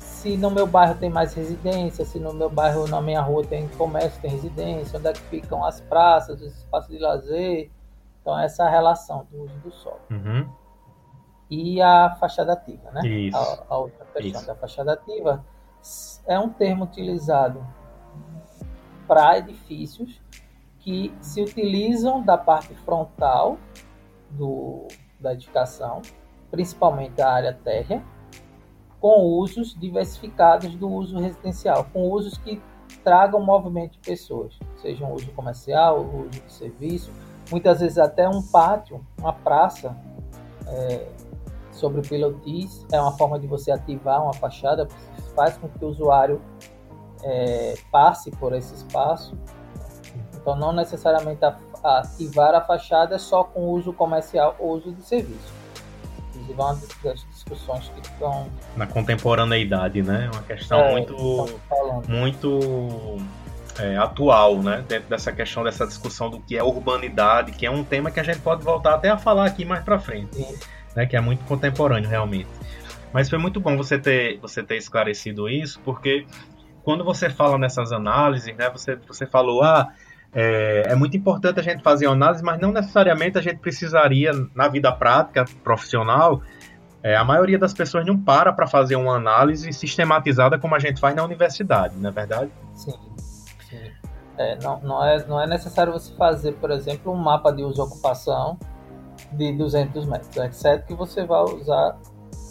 se 0.00 0.36
no 0.36 0.50
meu 0.50 0.66
bairro 0.66 0.96
tem 0.96 1.08
mais 1.08 1.32
residência, 1.32 2.04
se 2.04 2.18
no 2.18 2.32
meu 2.32 2.50
bairro, 2.50 2.88
na 2.88 3.00
minha 3.00 3.20
rua 3.20 3.44
tem 3.44 3.68
comércio, 3.68 4.20
tem 4.20 4.32
residência, 4.32 4.98
onde 4.98 5.06
é 5.06 5.12
que 5.12 5.20
ficam 5.20 5.64
as 5.64 5.80
praças, 5.80 6.40
os 6.42 6.56
espaços 6.56 6.90
de 6.90 6.98
lazer. 6.98 7.70
Então, 8.20 8.36
essa 8.36 8.68
relação 8.68 9.26
do 9.30 9.44
uso 9.44 9.54
do 9.58 9.70
solo. 9.70 10.00
Uhum 10.10 10.63
e 11.54 11.80
a 11.80 12.16
fachada 12.18 12.52
ativa, 12.52 12.90
né? 12.90 13.06
Isso. 13.06 13.36
A, 13.36 13.64
a 13.68 13.78
outra 13.78 14.04
questão 14.06 14.40
Isso. 14.40 14.46
da 14.46 14.54
fachada 14.56 14.92
ativa 14.92 15.44
é 16.26 16.38
um 16.38 16.48
termo 16.48 16.84
utilizado 16.84 17.64
para 19.06 19.38
edifícios 19.38 20.20
que 20.80 21.14
se 21.20 21.40
utilizam 21.40 22.22
da 22.22 22.36
parte 22.36 22.74
frontal 22.74 23.58
do, 24.30 24.88
da 25.20 25.32
edificação, 25.32 26.02
principalmente 26.50 27.12
da 27.12 27.30
área 27.30 27.52
térrea, 27.52 28.02
com 29.00 29.22
usos 29.22 29.78
diversificados 29.78 30.74
do 30.74 30.88
uso 30.90 31.18
residencial, 31.18 31.86
com 31.92 32.10
usos 32.10 32.36
que 32.38 32.60
tragam 33.02 33.40
movimento 33.42 33.92
de 33.92 33.98
pessoas, 33.98 34.58
seja 34.80 35.04
um 35.04 35.12
uso 35.12 35.30
comercial, 35.32 36.00
uso 36.00 36.30
de 36.30 36.52
serviço, 36.52 37.10
muitas 37.50 37.80
vezes 37.80 37.98
até 37.98 38.28
um 38.28 38.42
pátio, 38.42 39.04
uma 39.18 39.32
praça 39.32 39.96
é, 40.66 41.06
sobre 41.74 42.00
o 42.00 42.02
pilotis 42.02 42.86
é 42.92 43.00
uma 43.00 43.12
forma 43.12 43.38
de 43.38 43.46
você 43.46 43.70
ativar 43.70 44.22
uma 44.22 44.32
fachada, 44.32 44.88
faz 45.34 45.56
com 45.56 45.68
que 45.68 45.84
o 45.84 45.88
usuário 45.88 46.40
é, 47.22 47.74
passe 47.90 48.30
por 48.30 48.52
esse 48.54 48.74
espaço. 48.74 49.36
Então, 50.34 50.56
não 50.56 50.72
necessariamente 50.72 51.40
ativar 51.82 52.54
a 52.54 52.60
fachada 52.60 53.14
é 53.14 53.18
só 53.18 53.44
com 53.44 53.70
uso 53.70 53.92
comercial 53.92 54.54
ou 54.58 54.76
uso 54.76 54.92
de 54.92 55.02
serviço. 55.02 55.52
Inclusive, 56.34 56.60
é 56.60 56.64
uma 56.64 56.78
das 57.02 57.24
discussões 57.32 57.88
que 57.88 58.00
estão. 58.00 58.46
Na 58.76 58.86
contemporaneidade, 58.86 60.02
né? 60.02 60.30
Uma 60.32 60.42
questão 60.42 60.80
é, 60.80 60.92
muito. 60.92 61.16
Muito. 62.08 63.16
É, 63.78 63.96
atual, 63.96 64.58
né? 64.58 64.84
Dentro 64.86 65.08
dessa 65.08 65.32
questão, 65.32 65.64
dessa 65.64 65.84
discussão 65.86 66.30
do 66.30 66.38
que 66.40 66.56
é 66.56 66.62
urbanidade, 66.62 67.52
que 67.52 67.66
é 67.66 67.70
um 67.70 67.82
tema 67.82 68.10
que 68.10 68.20
a 68.20 68.22
gente 68.22 68.38
pode 68.38 68.62
voltar 68.62 68.94
até 68.94 69.08
a 69.08 69.18
falar 69.18 69.46
aqui 69.46 69.64
mais 69.64 69.82
para 69.82 69.98
frente. 69.98 70.36
Sim 70.36 70.54
né, 70.94 71.06
que 71.06 71.16
é 71.16 71.20
muito 71.20 71.44
contemporâneo 71.44 72.08
realmente. 72.08 72.48
Mas 73.12 73.30
foi 73.30 73.38
muito 73.38 73.60
bom 73.60 73.76
você 73.76 73.98
ter, 73.98 74.38
você 74.40 74.62
ter 74.62 74.76
esclarecido 74.76 75.48
isso, 75.48 75.80
porque 75.84 76.26
quando 76.82 77.04
você 77.04 77.30
fala 77.30 77.56
nessas 77.56 77.92
análises, 77.92 78.54
né, 78.56 78.68
você, 78.70 78.96
você 78.96 79.24
falou, 79.26 79.62
ah, 79.62 79.92
é, 80.32 80.82
é, 80.88 80.94
muito 80.94 81.16
importante 81.16 81.60
a 81.60 81.62
gente 81.62 81.82
fazer 81.82 82.06
análise, 82.06 82.42
mas 82.42 82.60
não 82.60 82.72
necessariamente 82.72 83.38
a 83.38 83.40
gente 83.40 83.58
precisaria, 83.58 84.32
na 84.54 84.68
vida 84.68 84.90
prática, 84.90 85.44
profissional, 85.62 86.42
é, 87.02 87.14
a 87.16 87.22
maioria 87.22 87.58
das 87.58 87.72
pessoas 87.72 88.04
não 88.04 88.18
para 88.18 88.52
para 88.52 88.66
fazer 88.66 88.96
uma 88.96 89.14
análise 89.14 89.72
sistematizada 89.72 90.58
como 90.58 90.74
a 90.74 90.78
gente 90.78 90.98
faz 90.98 91.14
na 91.14 91.22
universidade, 91.22 91.94
não 91.96 92.10
é 92.10 92.12
verdade? 92.12 92.50
Sim. 92.74 92.92
sim. 93.68 93.90
É, 94.36 94.58
não, 94.60 94.80
não, 94.80 95.04
é, 95.04 95.24
não 95.26 95.40
é 95.40 95.46
necessário 95.46 95.92
você 95.92 96.12
fazer, 96.16 96.52
por 96.54 96.70
exemplo, 96.72 97.12
um 97.12 97.16
mapa 97.16 97.52
de 97.52 97.62
uso-ocupação 97.62 98.58
de 99.36 99.52
200 99.52 100.06
metros, 100.06 100.36
exceto 100.36 100.86
que 100.86 100.94
você 100.94 101.24
vai 101.24 101.42
usar 101.42 101.98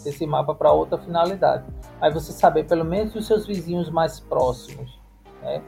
esse 0.04 0.26
mapa 0.26 0.54
para 0.54 0.72
outra 0.72 0.98
finalidade. 0.98 1.64
Aí 2.00 2.12
você 2.12 2.32
saber 2.32 2.64
pelo 2.64 2.84
menos 2.84 3.14
os 3.14 3.26
seus 3.26 3.46
vizinhos 3.46 3.90
mais 3.90 4.20
próximos, 4.20 4.98
né? 5.42 5.62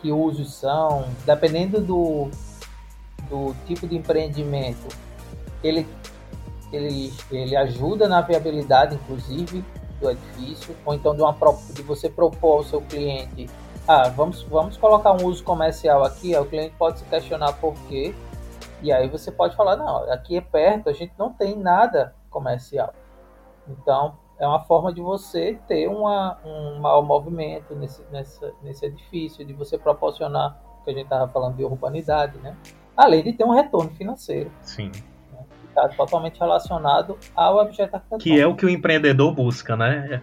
Que 0.00 0.12
usos 0.12 0.54
são, 0.54 1.04
dependendo 1.24 1.80
do, 1.80 2.30
do 3.28 3.54
tipo 3.66 3.86
de 3.86 3.96
empreendimento, 3.96 4.88
ele, 5.62 5.86
ele, 6.72 7.12
ele 7.30 7.56
ajuda 7.56 8.08
na 8.08 8.20
viabilidade, 8.20 8.94
inclusive, 8.94 9.64
do 10.00 10.10
edifício, 10.10 10.74
ou 10.84 10.94
então 10.94 11.14
de, 11.14 11.22
uma, 11.22 11.36
de 11.70 11.82
você 11.82 12.08
propor 12.08 12.58
ao 12.58 12.64
seu 12.64 12.80
cliente, 12.82 13.48
ah, 13.86 14.08
vamos, 14.08 14.42
vamos 14.44 14.76
colocar 14.76 15.12
um 15.12 15.26
uso 15.26 15.42
comercial 15.42 16.04
aqui, 16.04 16.36
o 16.36 16.44
cliente 16.44 16.74
pode 16.78 17.00
se 17.00 17.04
questionar 17.04 17.52
por 17.54 17.74
quê, 17.88 18.14
e 18.82 18.92
aí 18.92 19.08
você 19.08 19.30
pode 19.30 19.56
falar, 19.56 19.76
não, 19.76 20.10
aqui 20.12 20.36
é 20.36 20.40
perto, 20.40 20.88
a 20.88 20.92
gente 20.92 21.12
não 21.18 21.32
tem 21.32 21.56
nada 21.56 22.14
comercial. 22.30 22.94
Então, 23.68 24.16
é 24.38 24.46
uma 24.46 24.60
forma 24.60 24.92
de 24.92 25.00
você 25.00 25.58
ter 25.68 25.86
uma, 25.86 26.38
um 26.44 26.80
maior 26.80 27.02
movimento 27.02 27.74
nesse, 27.74 28.02
nesse, 28.10 28.40
nesse 28.62 28.86
edifício, 28.86 29.44
de 29.44 29.52
você 29.52 29.76
proporcionar, 29.76 30.58
que 30.82 30.90
a 30.90 30.94
gente 30.94 31.04
estava 31.04 31.30
falando 31.30 31.56
de 31.56 31.64
urbanidade, 31.64 32.38
né? 32.38 32.56
Além 32.96 33.22
de 33.22 33.34
ter 33.34 33.44
um 33.44 33.50
retorno 33.50 33.90
financeiro. 33.90 34.50
Sim. 34.62 34.90
Né? 35.32 35.44
Está 35.68 35.88
totalmente 35.90 36.38
relacionado 36.40 37.18
ao 37.36 37.58
objeto 37.58 37.94
arquitetônico. 37.94 38.22
Que 38.22 38.40
é 38.40 38.46
o 38.46 38.56
que 38.56 38.64
o 38.64 38.70
empreendedor 38.70 39.32
busca, 39.34 39.76
né? 39.76 40.22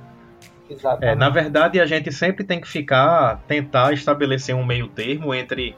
Exatamente. 0.69 1.11
É, 1.11 1.15
na 1.15 1.29
verdade, 1.29 1.79
a 1.79 1.85
gente 1.85 2.11
sempre 2.11 2.43
tem 2.43 2.59
que 2.59 2.67
ficar, 2.67 3.41
tentar 3.47 3.93
estabelecer 3.93 4.55
um 4.55 4.65
meio 4.65 4.87
termo 4.87 5.33
entre 5.33 5.75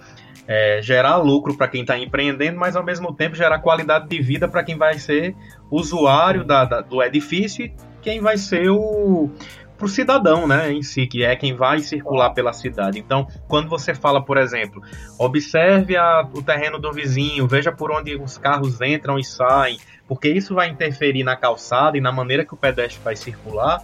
é, 0.50 0.82
gerar 0.82 1.18
lucro 1.18 1.56
para 1.56 1.68
quem 1.68 1.82
está 1.82 1.96
empreendendo, 1.96 2.58
mas 2.58 2.76
ao 2.76 2.84
mesmo 2.84 3.14
tempo 3.14 3.36
gerar 3.36 3.60
qualidade 3.60 4.10
de 4.10 4.20
vida 4.20 4.48
para 4.48 4.64
quem 4.64 4.76
vai 4.76 4.98
ser 4.98 5.36
usuário 5.70 6.44
da, 6.44 6.66
da, 6.66 6.82
do 6.82 7.04
edifício 7.04 7.66
e 7.66 7.74
quem 8.02 8.20
vai 8.20 8.36
ser 8.36 8.68
o, 8.72 9.30
para 9.78 9.86
o 9.86 9.88
cidadão, 9.88 10.48
né, 10.48 10.72
em 10.72 10.82
si, 10.82 11.06
que 11.06 11.24
é 11.24 11.36
quem 11.36 11.56
vai 11.56 11.82
circular 11.82 12.32
pela 12.32 12.52
cidade. 12.52 12.98
Então, 12.98 13.28
quando 13.48 13.70
você 13.70 13.94
fala, 13.94 14.26
por 14.26 14.38
exemplo, 14.38 14.82
observe 15.20 15.96
a, 15.96 16.28
o 16.34 16.42
terreno 16.42 16.80
do 16.80 16.92
vizinho, 16.92 17.48
veja 17.48 17.72
por 17.72 17.92
onde 17.92 18.16
os 18.16 18.36
carros 18.40 18.82
entram 18.82 19.20
e 19.20 19.24
saem, 19.24 19.78
porque 20.08 20.30
isso 20.30 20.56
vai 20.56 20.68
interferir 20.68 21.24
na 21.24 21.36
calçada 21.36 21.96
e 21.96 22.02
na 22.02 22.12
maneira 22.12 22.44
que 22.44 22.56
o 22.56 22.58
pedestre 22.58 23.00
vai 23.04 23.16
circular. 23.16 23.84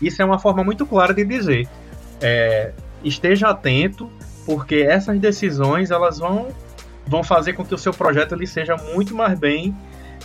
Isso 0.00 0.22
é 0.22 0.24
uma 0.24 0.38
forma 0.38 0.62
muito 0.62 0.86
clara 0.86 1.12
de 1.12 1.24
dizer. 1.24 1.68
É, 2.20 2.72
esteja 3.02 3.48
atento, 3.48 4.08
porque 4.46 4.76
essas 4.76 5.18
decisões 5.18 5.90
elas 5.90 6.18
vão, 6.18 6.48
vão 7.06 7.24
fazer 7.24 7.52
com 7.54 7.64
que 7.64 7.74
o 7.74 7.78
seu 7.78 7.92
projeto 7.92 8.34
ele 8.34 8.46
seja 8.46 8.76
muito 8.76 9.14
mais 9.14 9.36
bem 9.38 9.76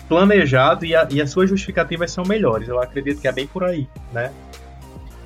planejado 0.08 0.86
e, 0.86 0.96
a, 0.96 1.08
e 1.10 1.20
as 1.20 1.32
suas 1.32 1.50
justificativas 1.50 2.12
são 2.12 2.24
melhores. 2.24 2.70
Eu 2.70 2.80
acredito 2.80 3.20
que 3.20 3.28
é 3.28 3.32
bem 3.32 3.48
por 3.48 3.64
aí, 3.64 3.90
né? 4.14 4.32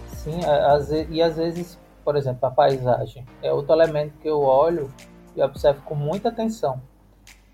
Sim, 0.08 0.40
às, 0.46 0.90
e 0.90 1.22
às 1.22 1.36
vezes, 1.36 1.78
por 2.04 2.16
exemplo, 2.16 2.48
a 2.48 2.52
paisagem 2.52 3.26
é 3.44 3.52
outro 3.52 3.74
elemento 3.74 4.14
que 4.22 4.30
eu 4.30 4.42
olho 4.42 4.90
e 5.36 5.42
observo 5.42 5.82
com 5.82 5.94
muita 5.94 6.30
atenção. 6.30 6.82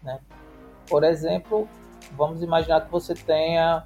Né? 0.03 0.19
Por 0.87 1.03
exemplo, 1.03 1.67
vamos 2.15 2.43
imaginar 2.43 2.81
que 2.81 2.91
você 2.91 3.13
tenha 3.13 3.83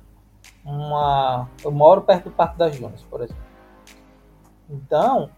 uma. 0.63 1.47
Eu 1.63 1.71
moro 1.71 2.01
perto 2.01 2.25
do 2.25 2.31
Parque 2.31 2.57
das 2.57 2.77
Dunas, 2.77 3.01
por 3.03 3.21
exemplo. 3.21 3.43
Então, 4.69 5.29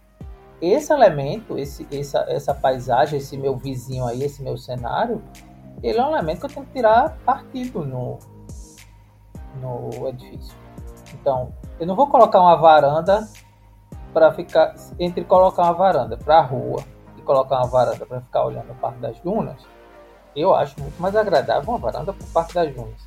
esse 0.61 0.91
elemento, 0.91 1.57
esse, 1.57 1.87
essa, 1.91 2.25
essa 2.27 2.53
paisagem, 2.53 3.19
esse 3.19 3.37
meu 3.37 3.55
vizinho 3.55 4.05
aí, 4.05 4.23
esse 4.23 4.41
meu 4.41 4.57
cenário, 4.57 5.21
ele 5.83 5.99
é 5.99 6.03
um 6.03 6.09
elemento 6.09 6.39
que 6.39 6.45
eu 6.45 6.49
tenho 6.49 6.65
que 6.65 6.71
tirar 6.73 7.17
partido 7.25 7.85
no, 7.85 8.17
no 9.61 10.07
edifício. 10.07 10.55
Então, 11.13 11.53
eu 11.79 11.85
não 11.85 11.95
vou 11.95 12.07
colocar 12.07 12.41
uma 12.41 12.55
varanda 12.55 13.27
para 14.13 14.31
ficar 14.33 14.73
entre 14.99 15.23
colocar 15.23 15.63
uma 15.63 15.73
varanda 15.73 16.17
para 16.17 16.39
a 16.39 16.41
rua 16.41 16.83
e 17.17 17.21
colocar 17.21 17.57
uma 17.57 17.67
varanda 17.67 18.05
para 18.05 18.21
ficar 18.21 18.45
olhando 18.45 18.71
o 18.71 18.75
Parque 18.75 18.99
das 18.99 19.19
Dunas. 19.19 19.61
Eu 20.35 20.55
acho 20.55 20.79
muito 20.79 20.99
mais 21.01 21.15
agradável 21.15 21.69
uma 21.69 21.77
varanda 21.77 22.13
para 22.13 22.23
o 22.23 22.29
Parque 22.29 22.53
das 22.55 22.73
Dunas. 22.73 23.05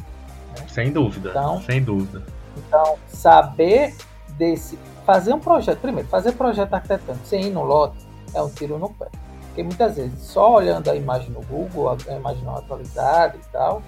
Né? 0.56 0.66
Sem 0.68 0.92
dúvida. 0.92 1.30
Então, 1.30 1.60
sem 1.62 1.82
dúvida. 1.82 2.24
Então, 2.56 2.96
saber 3.08 3.94
desse 4.30 4.78
fazer 5.12 5.34
um 5.34 5.40
projeto, 5.40 5.80
primeiro, 5.80 6.08
fazer 6.08 6.32
projeto 6.32 6.72
arquitetônico 6.72 7.26
sem 7.26 7.46
ir 7.46 7.50
no 7.50 7.64
lote 7.64 7.98
é 8.32 8.40
um 8.40 8.48
tiro 8.48 8.78
no 8.78 8.90
pé. 8.90 9.08
Porque 9.48 9.64
muitas 9.64 9.96
vezes, 9.96 10.20
só 10.20 10.54
olhando 10.54 10.88
a 10.88 10.94
imagem 10.94 11.30
no 11.30 11.42
Google, 11.42 11.90
a 11.90 12.12
imagem 12.14 12.44
não 12.44 12.54
atualizada 12.54 13.36
e 13.36 13.52
tal, 13.52 13.82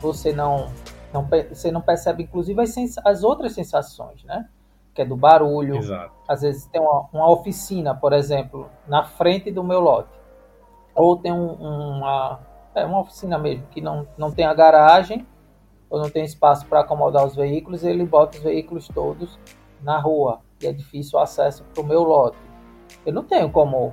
você 0.00 0.32
não 0.32 0.70
não, 1.12 1.28
você 1.48 1.70
não 1.70 1.80
percebe, 1.80 2.24
inclusive, 2.24 2.60
as, 2.60 2.74
as 3.04 3.22
outras 3.22 3.52
sensações, 3.52 4.24
né? 4.24 4.48
Que 4.92 5.02
é 5.02 5.04
do 5.04 5.16
barulho. 5.16 5.76
Exato. 5.76 6.12
Às 6.28 6.42
vezes 6.42 6.66
tem 6.66 6.80
uma, 6.80 7.08
uma, 7.12 7.30
oficina, 7.30 7.94
por 7.94 8.12
exemplo, 8.12 8.68
na 8.86 9.04
frente 9.04 9.50
do 9.52 9.62
meu 9.62 9.80
lote. 9.80 10.10
Ou 10.94 11.16
tem 11.16 11.32
um, 11.32 11.52
uma, 11.52 12.40
é, 12.74 12.84
uma 12.84 13.00
oficina 13.00 13.38
mesmo, 13.38 13.64
que 13.68 13.80
não, 13.80 14.06
não 14.18 14.32
tem 14.32 14.44
a 14.44 14.54
garagem, 14.54 15.24
ou 15.88 16.00
não 16.00 16.10
tem 16.10 16.24
espaço 16.24 16.66
para 16.66 16.80
acomodar 16.80 17.24
os 17.24 17.36
veículos, 17.36 17.84
e 17.84 17.88
ele 17.88 18.04
bota 18.04 18.36
os 18.36 18.42
veículos 18.42 18.88
todos 18.88 19.38
na 19.80 19.98
rua. 19.98 20.40
E 20.62 20.66
é 20.66 20.72
difícil 20.72 21.18
o 21.18 21.22
acesso 21.22 21.64
para 21.64 21.82
o 21.82 21.86
meu 21.86 22.02
lote. 22.02 22.38
Eu 23.04 23.12
não 23.12 23.24
tenho 23.24 23.50
como, 23.50 23.92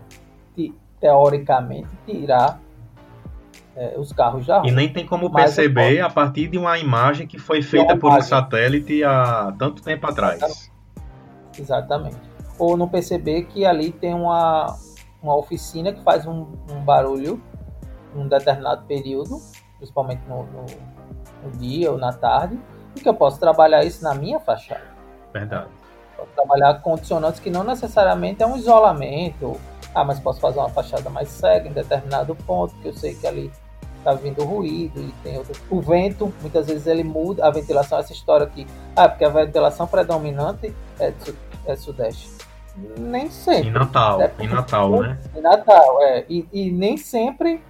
teoricamente, 0.99 1.89
tirar 2.05 2.59
é, 3.75 3.97
os 3.97 4.11
carros 4.11 4.45
já. 4.45 4.61
E 4.63 4.71
nem 4.71 4.91
tem 4.91 5.05
como 5.05 5.31
perceber 5.31 5.99
a 6.01 6.09
partir 6.09 6.47
de 6.47 6.57
uma 6.57 6.77
imagem 6.77 7.27
que 7.27 7.39
foi 7.39 7.61
feita 7.61 7.97
por 7.97 8.11
um 8.11 8.21
satélite 8.21 9.03
há 9.03 9.53
tanto 9.57 9.81
tempo 9.81 10.07
atrás. 10.07 10.71
Exatamente. 11.57 12.17
Ou 12.59 12.77
não 12.77 12.87
perceber 12.87 13.43
que 13.45 13.65
ali 13.65 13.91
tem 13.91 14.13
uma, 14.13 14.77
uma 15.21 15.35
oficina 15.35 15.91
que 15.91 16.01
faz 16.03 16.25
um, 16.27 16.47
um 16.69 16.81
barulho 16.83 17.41
num 18.13 18.27
determinado 18.27 18.85
período, 18.85 19.41
principalmente 19.77 20.21
no, 20.27 20.43
no, 20.43 20.65
no, 21.43 21.51
dia 21.57 21.91
ou 21.91 21.97
na 21.97 22.11
tarde, 22.11 22.59
e 22.95 22.99
que 22.99 23.07
eu 23.07 23.13
posso 23.13 23.39
trabalhar 23.39 23.83
isso 23.83 24.03
na 24.03 24.13
minha 24.13 24.39
fachada. 24.39 24.83
Verdade. 25.33 25.69
Trabalhar 26.35 26.81
condicionantes 26.81 27.39
que 27.39 27.49
não 27.49 27.63
necessariamente 27.63 28.43
é 28.43 28.45
um 28.45 28.57
isolamento. 28.57 29.59
Ah, 29.93 30.03
mas 30.03 30.19
posso 30.19 30.39
fazer 30.39 30.59
uma 30.59 30.69
fachada 30.69 31.09
mais 31.09 31.29
cega 31.29 31.67
em 31.67 31.73
determinado 31.73 32.35
ponto, 32.35 32.73
que 32.75 32.87
eu 32.87 32.93
sei 32.93 33.13
que 33.13 33.27
ali 33.27 33.51
tá 34.03 34.13
vindo 34.13 34.43
ruído 34.43 34.99
e 34.99 35.11
tem 35.23 35.37
outro. 35.37 35.53
O 35.69 35.81
vento, 35.81 36.33
muitas 36.41 36.67
vezes 36.67 36.87
ele 36.87 37.03
muda, 37.03 37.45
a 37.45 37.51
ventilação, 37.51 37.99
essa 37.99 38.13
história 38.13 38.45
aqui, 38.45 38.65
ah, 38.95 39.07
porque 39.07 39.25
a 39.25 39.29
ventilação 39.29 39.87
predominante 39.87 40.73
é, 40.99 41.13
é 41.65 41.75
sudeste. 41.75 42.29
Nem 42.97 43.29
sempre. 43.29 43.69
Em 43.69 43.71
Natal, 43.71 44.21
é, 44.21 44.31
em 44.39 44.47
Natal, 44.47 45.01
né? 45.01 45.19
Em 45.35 45.41
Natal, 45.41 46.01
é. 46.03 46.25
E, 46.29 46.47
e, 46.53 46.71
nem 46.71 46.95
sempre 46.95 47.61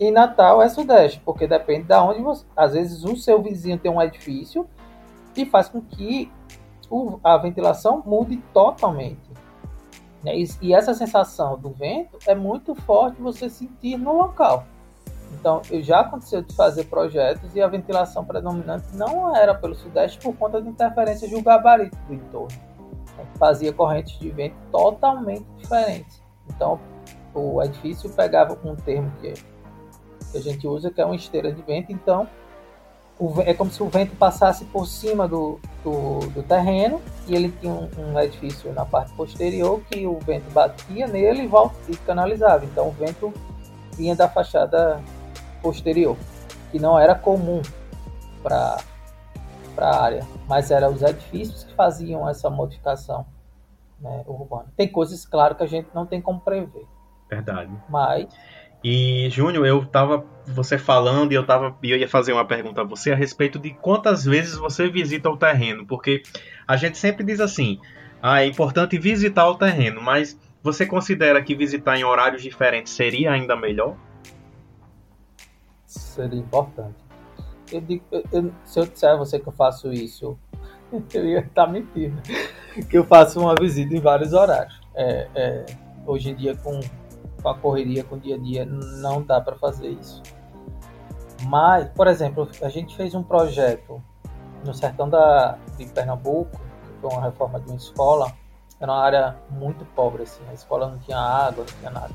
em 0.00 0.10
Natal 0.10 0.62
é 0.62 0.68
sudeste, 0.68 1.20
porque 1.24 1.46
depende 1.46 1.84
de 1.84 1.94
onde 1.94 2.22
você. 2.22 2.44
Às 2.56 2.72
vezes 2.72 3.04
o 3.04 3.16
seu 3.16 3.42
vizinho 3.42 3.78
tem 3.78 3.90
um 3.90 4.00
edifício 4.00 4.66
e 5.36 5.44
faz 5.44 5.68
com 5.68 5.80
que 5.80 6.32
a 7.22 7.36
ventilação 7.38 8.02
mude 8.04 8.36
totalmente. 8.52 9.30
Né? 10.22 10.38
E, 10.38 10.48
e 10.62 10.74
essa 10.74 10.94
sensação 10.94 11.58
do 11.58 11.70
vento 11.70 12.18
é 12.26 12.34
muito 12.34 12.74
forte 12.74 13.20
você 13.20 13.48
sentir 13.48 13.96
no 13.96 14.12
local. 14.12 14.64
Então, 15.38 15.60
eu 15.70 15.82
já 15.82 16.00
aconteceu 16.00 16.42
de 16.42 16.54
fazer 16.54 16.84
projetos 16.84 17.54
e 17.54 17.60
a 17.60 17.66
ventilação 17.66 18.24
predominante 18.24 18.86
não 18.94 19.36
era 19.36 19.54
pelo 19.54 19.74
sudeste 19.74 20.18
por 20.18 20.34
conta 20.36 20.62
de 20.62 20.68
interferências 20.68 21.30
do 21.30 21.42
gabarito 21.42 21.96
do 22.06 22.14
entorno. 22.14 22.58
Fazia 23.38 23.72
correntes 23.72 24.18
de 24.18 24.30
vento 24.30 24.56
totalmente 24.70 25.44
diferentes. 25.58 26.22
Então, 26.48 26.80
o 27.34 27.62
edifício 27.62 28.08
pegava 28.10 28.58
um 28.64 28.76
termo 28.76 29.10
que, 29.20 29.34
a 30.34 30.40
gente 30.40 30.66
usa, 30.66 30.90
que 30.90 31.00
é 31.00 31.04
uma 31.04 31.16
esteira 31.16 31.52
de 31.52 31.62
vento. 31.62 31.92
Então, 31.92 32.28
é 33.44 33.54
como 33.54 33.70
se 33.70 33.82
o 33.82 33.88
vento 33.88 34.16
passasse 34.16 34.64
por 34.66 34.86
cima 34.86 35.28
do, 35.28 35.60
do, 35.84 36.18
do 36.30 36.42
terreno 36.42 37.00
e 37.28 37.34
ele 37.34 37.50
tinha 37.60 37.72
um, 37.72 37.88
um, 37.96 38.18
edifício 38.18 38.72
na 38.72 38.84
parte 38.84 39.12
posterior 39.14 39.80
que 39.88 40.06
o 40.06 40.18
vento 40.18 40.50
batia 40.50 41.06
nele 41.06 41.44
e, 41.44 41.46
volta, 41.46 41.76
e 41.88 41.96
canalizava. 41.96 42.64
Então, 42.64 42.88
o 42.88 42.90
vento 42.90 43.32
vinha 43.96 44.16
da 44.16 44.28
fachada 44.28 45.00
posterior, 45.62 46.16
que 46.72 46.78
não 46.78 46.98
era 46.98 47.14
comum 47.14 47.62
para 48.42 48.78
a 49.78 50.02
área, 50.02 50.26
mas 50.48 50.70
eram 50.70 50.92
os 50.92 51.02
edifícios 51.02 51.64
que 51.64 51.74
faziam 51.74 52.28
essa 52.28 52.50
modificação 52.50 53.24
né, 54.00 54.24
urbana. 54.26 54.66
Tem 54.76 54.88
coisas, 54.88 55.24
claro, 55.24 55.54
que 55.54 55.62
a 55.62 55.68
gente 55.68 55.88
não 55.94 56.04
tem 56.04 56.20
como 56.20 56.40
prever. 56.40 56.86
Verdade. 57.30 57.72
Mas. 57.88 58.28
E, 58.84 59.30
Júnior, 59.30 59.66
eu 59.66 59.84
tava 59.86 60.24
você 60.46 60.76
falando 60.76 61.32
e 61.32 61.34
eu 61.34 61.46
tava 61.46 61.74
eu 61.82 61.96
ia 61.96 62.08
fazer 62.08 62.34
uma 62.34 62.44
pergunta 62.44 62.82
a 62.82 62.84
você 62.84 63.12
a 63.12 63.16
respeito 63.16 63.58
de 63.58 63.70
quantas 63.70 64.24
vezes 64.24 64.56
você 64.56 64.90
visita 64.90 65.30
o 65.30 65.38
terreno, 65.38 65.86
porque 65.86 66.22
a 66.68 66.76
gente 66.76 66.98
sempre 66.98 67.24
diz 67.24 67.40
assim: 67.40 67.80
ah, 68.22 68.42
é 68.42 68.46
importante 68.46 68.98
visitar 68.98 69.48
o 69.48 69.54
terreno, 69.54 70.02
mas 70.02 70.38
você 70.62 70.84
considera 70.84 71.42
que 71.42 71.54
visitar 71.54 71.96
em 71.96 72.04
horários 72.04 72.42
diferentes 72.42 72.92
seria 72.92 73.32
ainda 73.32 73.56
melhor? 73.56 73.96
seria 76.14 76.38
importante. 76.38 76.94
Eu 77.72 77.80
digo, 77.80 78.04
eu, 78.32 78.52
se 78.64 78.78
eu 78.78 78.86
disser 78.86 79.10
a 79.10 79.16
você 79.16 79.38
que 79.38 79.48
eu 79.48 79.52
faço 79.52 79.92
isso, 79.92 80.38
eu 81.12 81.24
ia 81.24 81.40
estar 81.40 81.66
mentindo. 81.66 82.20
Que 82.90 82.98
eu 82.98 83.04
faço 83.04 83.38
uma 83.38 83.54
visita 83.54 83.94
em 83.94 84.00
vários 84.00 84.32
horários. 84.32 84.80
É, 84.96 85.28
é, 85.36 85.66
hoje 86.04 86.30
em 86.30 86.34
dia, 86.34 86.56
com, 86.56 86.80
com 87.44 87.50
a 87.50 87.54
correria, 87.54 88.02
com 88.02 88.16
o 88.16 88.18
dia 88.18 88.36
a 88.36 88.38
dia, 88.38 88.64
não 88.64 89.22
dá 89.22 89.38
para 89.38 89.54
fazer 89.56 89.88
isso. 89.88 90.22
Mas, 91.42 91.86
por 91.90 92.06
exemplo, 92.06 92.48
a 92.62 92.68
gente 92.70 92.96
fez 92.96 93.14
um 93.14 93.22
projeto 93.22 94.02
no 94.64 94.72
sertão 94.72 95.08
da, 95.08 95.58
de 95.76 95.84
Pernambuco, 95.84 96.58
que 96.58 97.00
foi 97.02 97.10
uma 97.10 97.22
reforma 97.22 97.60
de 97.60 97.68
uma 97.68 97.76
escola. 97.76 98.32
Era 98.80 98.90
uma 98.90 98.98
área 98.98 99.36
muito 99.50 99.84
pobre, 99.94 100.22
assim, 100.22 100.40
a 100.50 100.54
escola 100.54 100.88
não 100.88 100.98
tinha 100.98 101.18
água, 101.18 101.66
não 101.68 101.78
tinha 101.78 101.90
nada. 101.90 102.14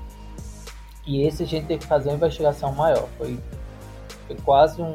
E 1.05 1.21
esse 1.21 1.43
a 1.43 1.45
gente 1.45 1.67
teve 1.67 1.81
que 1.81 1.87
fazer 1.87 2.09
uma 2.09 2.15
investigação 2.15 2.73
maior. 2.73 3.07
Foi 3.17 3.39
foi 4.29 4.37
quase 4.45 4.79
um, 4.79 4.93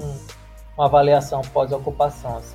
uma 0.76 0.86
avaliação 0.86 1.42
pós-ocupação. 1.52 2.36
Assim. 2.36 2.54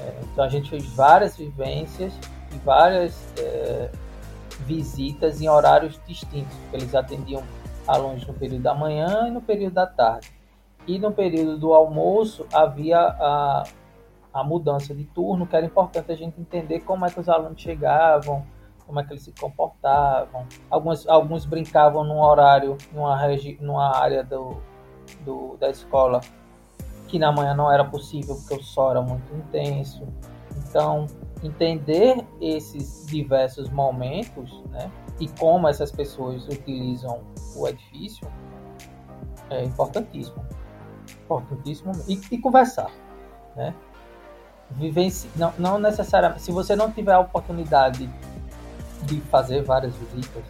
É, 0.00 0.20
então 0.22 0.44
a 0.44 0.48
gente 0.48 0.68
fez 0.68 0.84
várias 0.94 1.36
vivências 1.36 2.12
e 2.52 2.58
várias 2.58 3.14
é, 3.38 3.90
visitas 4.66 5.40
em 5.40 5.48
horários 5.48 6.00
distintos, 6.06 6.54
porque 6.58 6.76
eles 6.76 6.94
atendiam 6.94 7.42
alunos 7.86 8.26
no 8.26 8.34
período 8.34 8.62
da 8.62 8.74
manhã 8.74 9.28
e 9.28 9.30
no 9.30 9.40
período 9.40 9.74
da 9.74 9.86
tarde. 9.86 10.32
E 10.86 10.98
no 10.98 11.12
período 11.12 11.58
do 11.58 11.72
almoço 11.72 12.46
havia 12.52 12.98
a, 12.98 13.64
a 14.32 14.44
mudança 14.44 14.94
de 14.94 15.04
turno, 15.04 15.46
que 15.46 15.56
era 15.56 15.64
importante 15.64 16.12
a 16.12 16.16
gente 16.16 16.40
entender 16.40 16.80
como 16.80 17.06
é 17.06 17.10
que 17.10 17.18
os 17.18 17.28
alunos 17.28 17.60
chegavam, 17.60 18.44
como 18.86 19.00
é 19.00 19.04
que 19.04 19.12
eles 19.12 19.22
se 19.22 19.32
comportavam. 19.32 20.46
Alguns, 20.70 21.08
alguns 21.08 21.44
brincavam 21.44 22.04
num 22.04 22.20
horário, 22.20 22.76
numa, 22.92 23.16
regi, 23.16 23.58
numa 23.60 23.96
área 23.96 24.22
do, 24.22 24.56
do, 25.24 25.56
da 25.58 25.70
escola 25.70 26.20
que 27.08 27.18
na 27.18 27.30
manhã 27.30 27.54
não 27.54 27.70
era 27.70 27.84
possível 27.84 28.36
porque 28.36 28.54
o 28.54 28.62
sol 28.62 28.90
era 28.90 29.00
muito 29.00 29.32
intenso. 29.34 30.06
Então, 30.56 31.06
entender 31.46 32.26
esses 32.40 33.06
diversos 33.06 33.70
momentos, 33.70 34.62
né, 34.70 34.90
e 35.20 35.28
como 35.28 35.68
essas 35.68 35.90
pessoas 35.90 36.46
utilizam 36.46 37.20
o 37.56 37.66
edifício 37.66 38.28
é 39.48 39.64
importantíssimo, 39.64 40.44
importantíssimo 41.24 41.92
e, 42.08 42.20
e 42.30 42.38
conversar, 42.38 42.90
né? 43.54 43.74
Vivenci... 44.72 45.30
Não, 45.36 45.52
não 45.56 45.78
necessariamente, 45.78 46.42
se 46.42 46.50
você 46.50 46.74
não 46.74 46.90
tiver 46.90 47.12
a 47.12 47.20
oportunidade 47.20 48.10
de 49.04 49.20
fazer 49.22 49.62
várias 49.62 49.94
visitas, 49.94 50.42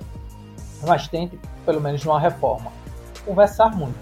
mas 0.86 1.06
tente 1.08 1.38
pelo 1.66 1.80
menos 1.80 2.02
numa 2.04 2.18
reforma, 2.18 2.72
conversar 3.24 3.76
muito, 3.76 3.98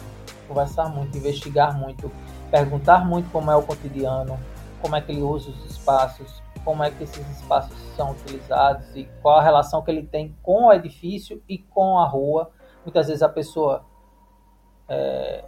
conversar 0.46 0.88
muito, 0.88 1.18
investigar 1.18 1.76
muito, 1.76 2.10
perguntar 2.50 3.04
muito 3.04 3.28
como 3.30 3.50
é 3.50 3.56
o 3.56 3.62
cotidiano, 3.62 4.38
como 4.80 4.94
é 4.94 5.00
que 5.00 5.10
ele 5.10 5.22
usa 5.22 5.50
os 5.50 5.64
espaços, 5.64 6.42
como 6.64 6.82
é 6.82 6.90
que 6.90 7.04
esses 7.04 7.28
espaços 7.38 7.76
são 7.94 8.12
utilizados 8.12 8.94
e 8.96 9.08
qual 9.22 9.38
a 9.38 9.42
relação 9.42 9.82
que 9.82 9.90
ele 9.90 10.02
tem 10.02 10.34
com 10.42 10.66
o 10.66 10.72
edifício 10.72 11.42
e 11.48 11.58
com 11.58 11.98
a 11.98 12.06
rua. 12.06 12.50
Muitas 12.84 13.06
vezes 13.06 13.22
a 13.22 13.28
pessoa 13.28 13.84
é, 14.88 15.44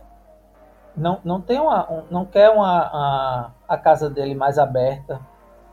não, 0.97 1.21
não 1.25 1.41
tem 1.41 1.61
uma, 1.61 1.91
um, 1.91 2.03
não 2.11 2.25
quer 2.25 2.51
uma, 2.51 2.81
a, 2.81 3.51
a 3.69 3.77
casa 3.77 4.09
dele 4.09 4.35
mais 4.35 4.59
aberta 4.59 5.21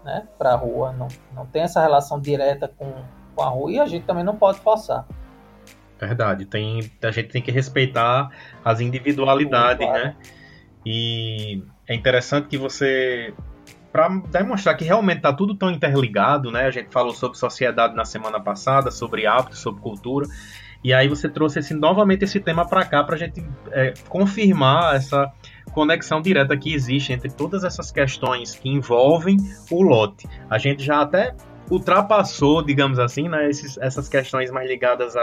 né, 0.04 0.28
para 0.38 0.54
a 0.54 0.56
rua, 0.56 0.92
não, 0.92 1.08
não 1.34 1.46
tem 1.46 1.62
essa 1.62 1.82
relação 1.82 2.20
direta 2.20 2.68
com, 2.68 2.92
com 3.36 3.42
a 3.42 3.50
rua 3.50 3.72
e 3.72 3.80
a 3.80 3.86
gente 3.86 4.06
também 4.06 4.24
não 4.24 4.36
pode 4.36 4.60
forçar. 4.60 5.06
Verdade, 5.98 6.46
tem, 6.46 6.92
a 7.02 7.12
gente 7.12 7.30
tem 7.30 7.42
que 7.42 7.52
respeitar 7.52 8.30
as 8.66 8.82
individualidades, 8.82 9.88
né? 9.88 10.18
E 10.86 11.64
é 11.88 11.96
interessante 11.96 12.50
que 12.50 12.58
você 12.58 13.34
para 13.94 14.10
demonstrar 14.10 14.76
que 14.76 14.84
realmente 14.84 15.18
está 15.18 15.32
tudo 15.32 15.54
tão 15.54 15.70
interligado, 15.70 16.52
né? 16.52 16.66
A 16.66 16.72
gente 16.72 16.90
falou 16.90 17.14
sobre 17.14 17.38
sociedade 17.38 17.96
na 17.96 18.04
semana 18.04 18.40
passada, 18.40 18.90
sobre 18.90 19.28
hábitos, 19.28 19.60
sobre 19.60 19.82
cultura, 19.82 20.28
e 20.84 20.92
aí 20.92 21.08
você 21.08 21.30
trouxe 21.30 21.60
esse, 21.60 21.76
novamente 21.76 22.26
esse 22.26 22.40
tema 22.40 22.68
para 22.68 22.84
cá 22.86 23.04
para 23.04 23.14
a 23.14 23.18
gente 23.20 23.46
é, 23.72 23.94
confirmar 24.10 24.96
essa 24.96 25.32
conexão 25.72 26.24
direta 26.24 26.58
que 26.58 26.74
existe 26.74 27.14
entre 27.14 27.30
todas 27.30 27.64
essas 27.64 27.92
questões 27.92 28.56
que 28.56 28.68
envolvem 28.68 29.38
o 29.70 29.84
lote. 29.84 30.28
A 30.50 30.58
gente 30.58 30.84
já 30.84 31.02
até 31.02 31.36
ultrapassou, 31.70 32.64
digamos 32.64 32.98
assim, 32.98 33.30
né, 33.30 33.48
esses, 33.50 33.78
essas 33.78 34.10
questões 34.10 34.52
mais 34.52 34.68
ligadas 34.68 35.14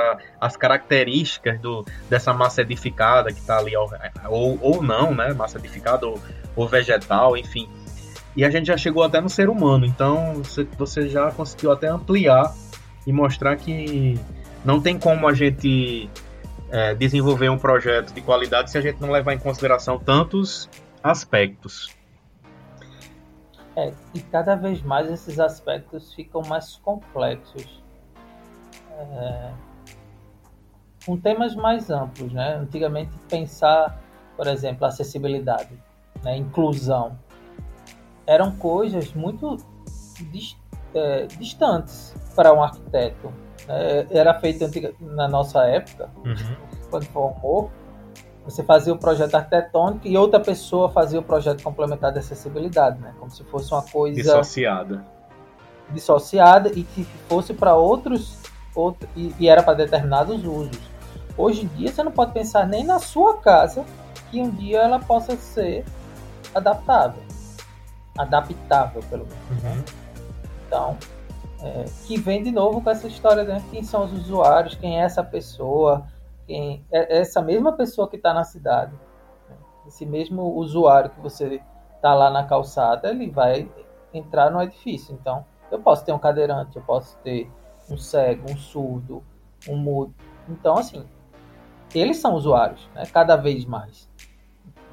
às 0.41 0.57
características 0.57 1.61
do, 1.61 1.85
dessa 2.09 2.33
massa 2.33 2.63
edificada 2.63 3.33
que 3.33 3.41
está 3.41 3.59
ali, 3.59 3.73
ou, 3.77 4.59
ou 4.63 4.83
não, 4.83 5.13
né, 5.15 5.35
massa 5.35 5.59
edificada 5.59 6.07
ou, 6.07 6.19
ou 6.57 6.69
vegetal, 6.69 7.37
enfim. 7.37 7.69
E 8.37 8.45
a 8.45 8.51
gente 8.51 8.67
já 8.67 8.77
chegou 8.77 9.03
até 9.03 9.21
no 9.21 9.29
ser 9.29 9.49
humano, 9.49 9.85
então 9.85 10.43
você, 10.79 11.09
já 11.09 11.31
conseguiu 11.33 11.73
até 11.73 11.89
ampliar 11.89 12.55
e 13.07 13.13
mostrar 13.13 13.57
que 13.57 14.19
não 14.65 14.81
tem 14.81 14.99
como 14.99 15.27
a 15.27 15.35
gente 15.35 16.09
é, 16.71 16.95
desenvolver 16.95 17.49
um 17.49 17.59
projeto 17.59 18.13
de 18.15 18.21
qualidade 18.21 18.71
se 18.71 18.79
a 18.79 18.81
gente 18.81 19.01
não 19.01 19.11
levar 19.11 19.35
em 19.35 19.39
consideração 19.39 19.99
tantos 19.99 20.69
aspectos. 21.03 21.95
É, 23.77 23.93
e 24.15 24.21
cada 24.21 24.55
vez 24.55 24.83
mais 24.83 25.11
esses 25.11 25.41
aspectos 25.41 26.13
ficam 26.15 26.43
mais 26.43 26.77
complexos. 26.77 27.83
É, 28.99 29.51
com 31.05 31.17
temas 31.17 31.55
mais 31.55 31.91
amplos, 31.91 32.33
né? 32.33 32.57
Antigamente 32.57 33.11
pensar, 33.29 34.01
por 34.37 34.47
exemplo, 34.47 34.85
acessibilidade, 34.87 35.71
né? 36.23 36.37
inclusão, 36.37 37.19
eram 38.31 38.53
coisas 38.53 39.13
muito 39.13 39.57
dist, 40.31 40.57
é, 40.95 41.27
distantes 41.27 42.15
para 42.37 42.53
um 42.53 42.63
arquiteto. 42.63 43.33
É, 43.69 44.07
era 44.09 44.33
feito 44.35 44.65
antiga, 44.65 44.95
na 45.01 45.27
nossa 45.27 45.65
época, 45.65 46.09
uhum. 46.25 46.57
quando 46.89 47.07
formou, 47.07 47.73
você 48.45 48.63
fazia 48.63 48.93
o 48.93 48.97
projeto 48.97 49.35
arquitetônico 49.35 50.07
e 50.07 50.17
outra 50.17 50.39
pessoa 50.39 50.89
fazia 50.89 51.19
o 51.19 51.23
projeto 51.25 51.61
complementar 51.65 52.13
de 52.13 52.21
acessibilidade, 52.21 53.01
né? 53.01 53.13
Como 53.19 53.33
se 53.33 53.43
fosse 53.45 53.73
uma 53.73 53.83
coisa 53.83 54.15
dissociada, 54.15 55.05
dissociada 55.91 56.71
e 56.71 56.85
que 56.85 57.05
fosse 57.29 57.53
para 57.53 57.75
outros, 57.75 58.39
outro, 58.77 59.09
e, 59.17 59.35
e 59.41 59.49
era 59.49 59.61
para 59.61 59.75
determinados 59.75 60.45
usos. 60.45 60.81
Hoje 61.37 61.65
em 61.65 61.67
dia 61.77 61.93
você 61.93 62.05
não 62.05 62.13
pode 62.13 62.33
pensar 62.33 62.65
nem 62.65 62.85
na 62.85 63.01
sua 63.01 63.39
casa 63.39 63.85
que 64.31 64.41
um 64.41 64.51
dia 64.51 64.83
ela 64.83 65.01
possa 65.01 65.37
ser 65.37 65.85
adaptável 66.55 67.30
adaptável, 68.17 69.03
pelo 69.09 69.27
menos. 69.27 69.63
Né? 69.63 69.71
Uhum. 69.71 69.85
Então, 70.67 70.97
é, 71.63 71.85
que 72.07 72.19
vem 72.19 72.43
de 72.43 72.51
novo 72.51 72.81
com 72.81 72.91
essa 72.91 73.07
história, 73.07 73.45
né? 73.45 73.63
Quem 73.71 73.83
são 73.83 74.05
os 74.05 74.13
usuários, 74.13 74.75
quem 74.75 75.01
é 75.01 75.05
essa 75.05 75.23
pessoa, 75.23 76.07
quem 76.47 76.85
é 76.91 77.19
essa 77.21 77.43
mesma 77.43 77.73
pessoa 77.73 78.09
que 78.09 78.17
está 78.17 78.33
na 78.33 78.45
cidade, 78.45 78.93
né? 79.49 79.57
esse 79.87 80.07
mesmo 80.07 80.43
usuário 80.55 81.11
que 81.11 81.21
você 81.21 81.61
está 81.95 82.15
lá 82.15 82.31
na 82.31 82.45
calçada, 82.45 83.11
ele 83.11 83.31
vai 83.31 83.69
entrar 84.13 84.51
no 84.51 84.63
edifício. 84.63 85.15
Então, 85.15 85.45
eu 85.71 85.79
posso 85.81 86.05
ter 86.05 86.13
um 86.13 86.19
cadeirante, 86.19 86.77
eu 86.77 86.83
posso 86.83 87.17
ter 87.19 87.51
um 87.91 87.97
cego, 87.97 88.51
um 88.51 88.57
surdo, 88.57 89.23
um 89.69 89.77
mudo. 89.77 90.15
Então, 90.49 90.79
assim, 90.79 91.05
eles 91.95 92.17
são 92.19 92.35
usuários, 92.35 92.89
né? 92.95 93.05
Cada 93.13 93.37
vez 93.37 93.65
mais 93.65 94.09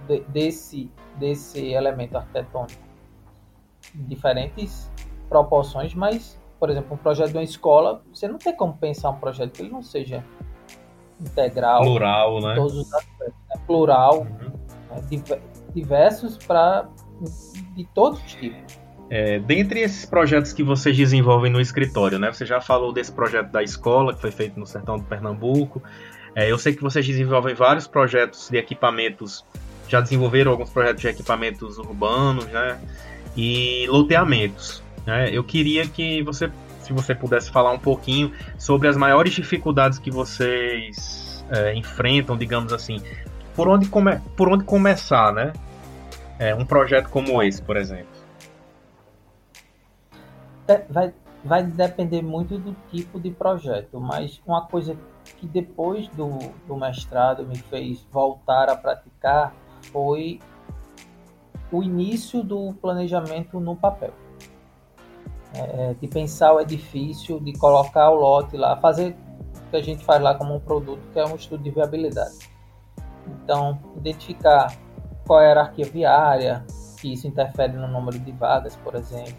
de, 0.08 0.20
desse 0.22 0.92
desse 1.16 1.60
elemento 1.74 2.16
arquitetônico 2.16 2.87
diferentes 3.98 4.92
proporções, 5.30 5.94
mas, 5.94 6.40
por 6.60 6.70
exemplo, 6.70 6.94
um 6.94 6.98
projeto 6.98 7.32
de 7.32 7.38
uma 7.38 7.44
escola, 7.44 8.02
você 8.14 8.28
não 8.28 8.38
tem 8.38 8.56
como 8.56 8.74
pensar 8.78 9.10
um 9.10 9.20
projeto 9.20 9.52
que 9.54 9.62
ele 9.62 9.72
não 9.72 9.82
seja 9.82 10.24
integral, 11.20 11.82
plural, 11.82 12.42
né? 12.42 12.56
Todos 12.56 12.78
os 12.78 12.94
aspectos, 12.94 13.42
né? 13.50 13.62
plural, 13.66 14.20
uhum. 14.20 14.52
né? 14.92 15.42
diversos 15.74 16.38
para 16.38 16.88
de 17.76 17.86
todos 17.94 18.24
os 18.24 18.34
tipos. 18.34 18.80
É, 19.10 19.40
dentre 19.40 19.80
esses 19.82 20.06
projetos 20.06 20.52
que 20.52 20.64
vocês 20.64 20.96
desenvolvem 20.96 21.52
no 21.52 21.62
escritório, 21.62 22.20
né? 22.20 22.32
Você 22.32 22.46
já 22.46 22.60
falou 22.60 22.92
desse 22.92 23.12
projeto 23.12 23.50
da 23.52 23.64
escola 23.64 24.14
que 24.14 24.20
foi 24.20 24.32
feito 24.32 24.60
no 24.60 24.66
sertão 24.66 24.98
do 24.98 25.04
Pernambuco. 25.04 25.82
É, 26.36 26.52
eu 26.52 26.58
sei 26.58 26.74
que 26.76 26.82
vocês 26.82 27.06
desenvolvem 27.06 27.56
vários 27.56 27.88
projetos 27.88 28.50
de 28.50 28.58
equipamentos, 28.58 29.46
já 29.88 30.02
desenvolveram 30.02 30.52
alguns 30.52 30.70
projetos 30.70 31.02
de 31.02 31.08
equipamentos 31.08 31.78
urbanos, 31.78 32.46
né? 32.48 32.80
E 33.38 33.86
loteamentos. 33.88 34.84
Né? 35.06 35.30
Eu 35.32 35.44
queria 35.44 35.88
que 35.88 36.24
você, 36.24 36.52
se 36.82 36.92
você 36.92 37.14
pudesse 37.14 37.52
falar 37.52 37.72
um 37.72 37.80
pouquinho 37.80 38.34
sobre 38.58 38.88
as 38.88 38.98
maiores 38.98 39.34
dificuldades 39.34 40.00
que 40.00 40.10
vocês 40.10 41.46
é, 41.52 41.76
enfrentam, 41.76 42.36
digamos 42.36 42.74
assim, 42.74 43.02
por 43.56 43.68
onde, 43.68 43.88
come, 43.88 44.20
por 44.36 44.50
onde 44.50 44.64
começar, 44.64 45.32
né? 45.32 45.54
É, 46.40 46.54
um 46.54 46.66
projeto 46.66 47.10
como 47.10 47.42
esse, 47.42 47.62
por 47.62 47.78
exemplo. 47.78 48.18
É, 50.68 50.84
vai, 50.90 51.14
vai 51.44 51.64
depender 51.64 52.22
muito 52.22 52.58
do 52.58 52.76
tipo 52.92 53.20
de 53.20 53.32
projeto, 53.32 54.00
mas 54.00 54.42
uma 54.46 54.66
coisa 54.66 54.96
que 55.38 55.48
depois 55.48 56.08
do, 56.10 56.38
do 56.68 56.76
mestrado 56.76 57.46
me 57.46 57.58
fez 57.58 58.06
voltar 58.12 58.70
a 58.70 58.76
praticar 58.76 59.54
foi 59.92 60.40
o 61.72 61.84
início 61.84 62.44
do 62.44 62.74
planejamento 62.82 63.60
no 63.60 63.76
papel. 63.76 64.14
É, 65.54 65.96
de 66.00 66.08
pensar 66.08 66.54
o 66.54 66.60
edifício, 66.60 67.40
de 67.40 67.54
colocar 67.54 68.10
o 68.10 68.16
lote 68.16 68.58
lá, 68.58 68.78
fazer 68.78 69.16
o 69.68 69.70
que 69.72 69.78
a 69.78 69.82
gente 69.82 70.04
faz 70.04 70.22
lá 70.22 70.36
como 70.36 70.56
um 70.56 70.60
produto, 70.60 71.02
que 71.12 71.20
é 71.20 71.26
um 71.26 71.36
estudo 71.36 71.64
de 71.64 71.72
viabilidade. 71.72 72.38
Então, 73.26 73.80
identificar 73.96 74.76
qual 75.26 75.42
é 75.42 75.46
a 75.46 75.48
hierarquia 75.50 75.86
viária, 75.86 76.66
que 77.00 77.14
isso 77.14 77.28
interfere 77.28 77.74
no 77.74 77.88
número 77.88 78.20
de 78.20 78.32
vagas, 78.32 78.76
por 78.78 78.96
exemplo. 78.96 79.36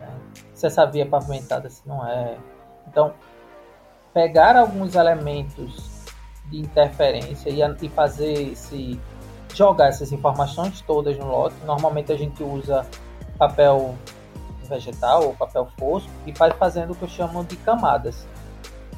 Né? 0.00 0.08
Se 0.54 0.66
essa 0.66 0.86
via 0.86 1.02
é 1.02 1.06
pavimentada, 1.06 1.68
se 1.68 1.86
não 1.86 2.06
é. 2.06 2.36
Então, 2.88 3.12
pegar 4.12 4.56
alguns 4.56 4.94
elementos 4.94 6.06
de 6.50 6.58
interferência 6.58 7.50
e, 7.50 7.60
e 7.84 7.88
fazer 7.88 8.52
esse 8.52 9.00
jogar 9.54 9.88
essas 9.88 10.12
informações 10.12 10.80
todas 10.82 11.16
no 11.18 11.26
lote. 11.26 11.56
Normalmente 11.64 12.12
a 12.12 12.16
gente 12.16 12.42
usa 12.42 12.86
papel 13.38 13.94
vegetal 14.68 15.26
ou 15.26 15.34
papel 15.34 15.68
fosco 15.78 16.10
e 16.26 16.32
vai 16.32 16.50
fazendo 16.52 16.92
o 16.92 16.94
que 16.94 17.02
eu 17.02 17.08
chamo 17.08 17.44
de 17.44 17.56
camadas. 17.56 18.26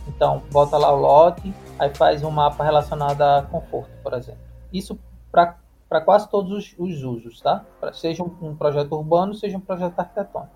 Então, 0.07 0.43
bota 0.53 0.77
lá 0.77 0.93
o 0.93 0.97
lote, 0.97 1.55
aí 1.79 1.95
faz 1.95 2.23
um 2.23 2.31
mapa 2.31 2.63
relacionado 2.63 3.23
a 3.23 3.43
conforto, 3.43 3.91
por 4.03 4.13
exemplo. 4.13 4.41
Isso 4.73 4.99
para 5.31 6.01
quase 6.05 6.29
todos 6.29 6.53
os, 6.53 6.75
os, 6.79 7.03
usos, 7.03 7.41
tá? 7.41 7.65
Pra, 7.81 7.93
seja 7.93 8.23
um, 8.23 8.37
um, 8.43 8.57
projeto 8.57 8.93
urbano, 8.93 9.35
seja 9.35 9.57
um 9.57 9.61
projeto 9.61 9.99
arquitetônico. 9.99 10.53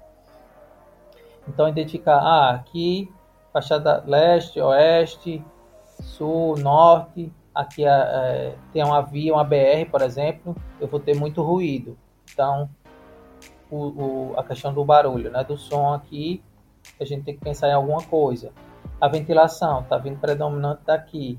Então, 1.46 1.68
identificar, 1.68 2.18
ah, 2.18 2.50
aqui, 2.50 3.10
fachada 3.52 4.04
leste, 4.06 4.60
oeste, 4.60 5.42
sul, 6.02 6.56
norte, 6.58 7.32
aqui 7.58 7.84
é, 7.84 7.88
é, 7.88 8.54
tem 8.72 8.84
uma 8.84 9.02
via, 9.02 9.34
uma 9.34 9.42
BR, 9.42 9.90
por 9.90 10.00
exemplo, 10.00 10.54
eu 10.80 10.86
vou 10.86 11.00
ter 11.00 11.16
muito 11.16 11.42
ruído. 11.42 11.98
Então, 12.32 12.70
o, 13.68 13.76
o, 13.76 14.34
a 14.38 14.44
questão 14.44 14.72
do 14.72 14.84
barulho, 14.84 15.28
né? 15.32 15.42
Do 15.42 15.56
som 15.56 15.92
aqui, 15.92 16.40
a 17.00 17.04
gente 17.04 17.24
tem 17.24 17.34
que 17.34 17.40
pensar 17.40 17.68
em 17.68 17.72
alguma 17.72 18.00
coisa. 18.00 18.52
A 19.00 19.08
ventilação 19.08 19.80
está 19.80 19.98
vindo 19.98 20.20
predominante 20.20 20.82
daqui. 20.86 21.36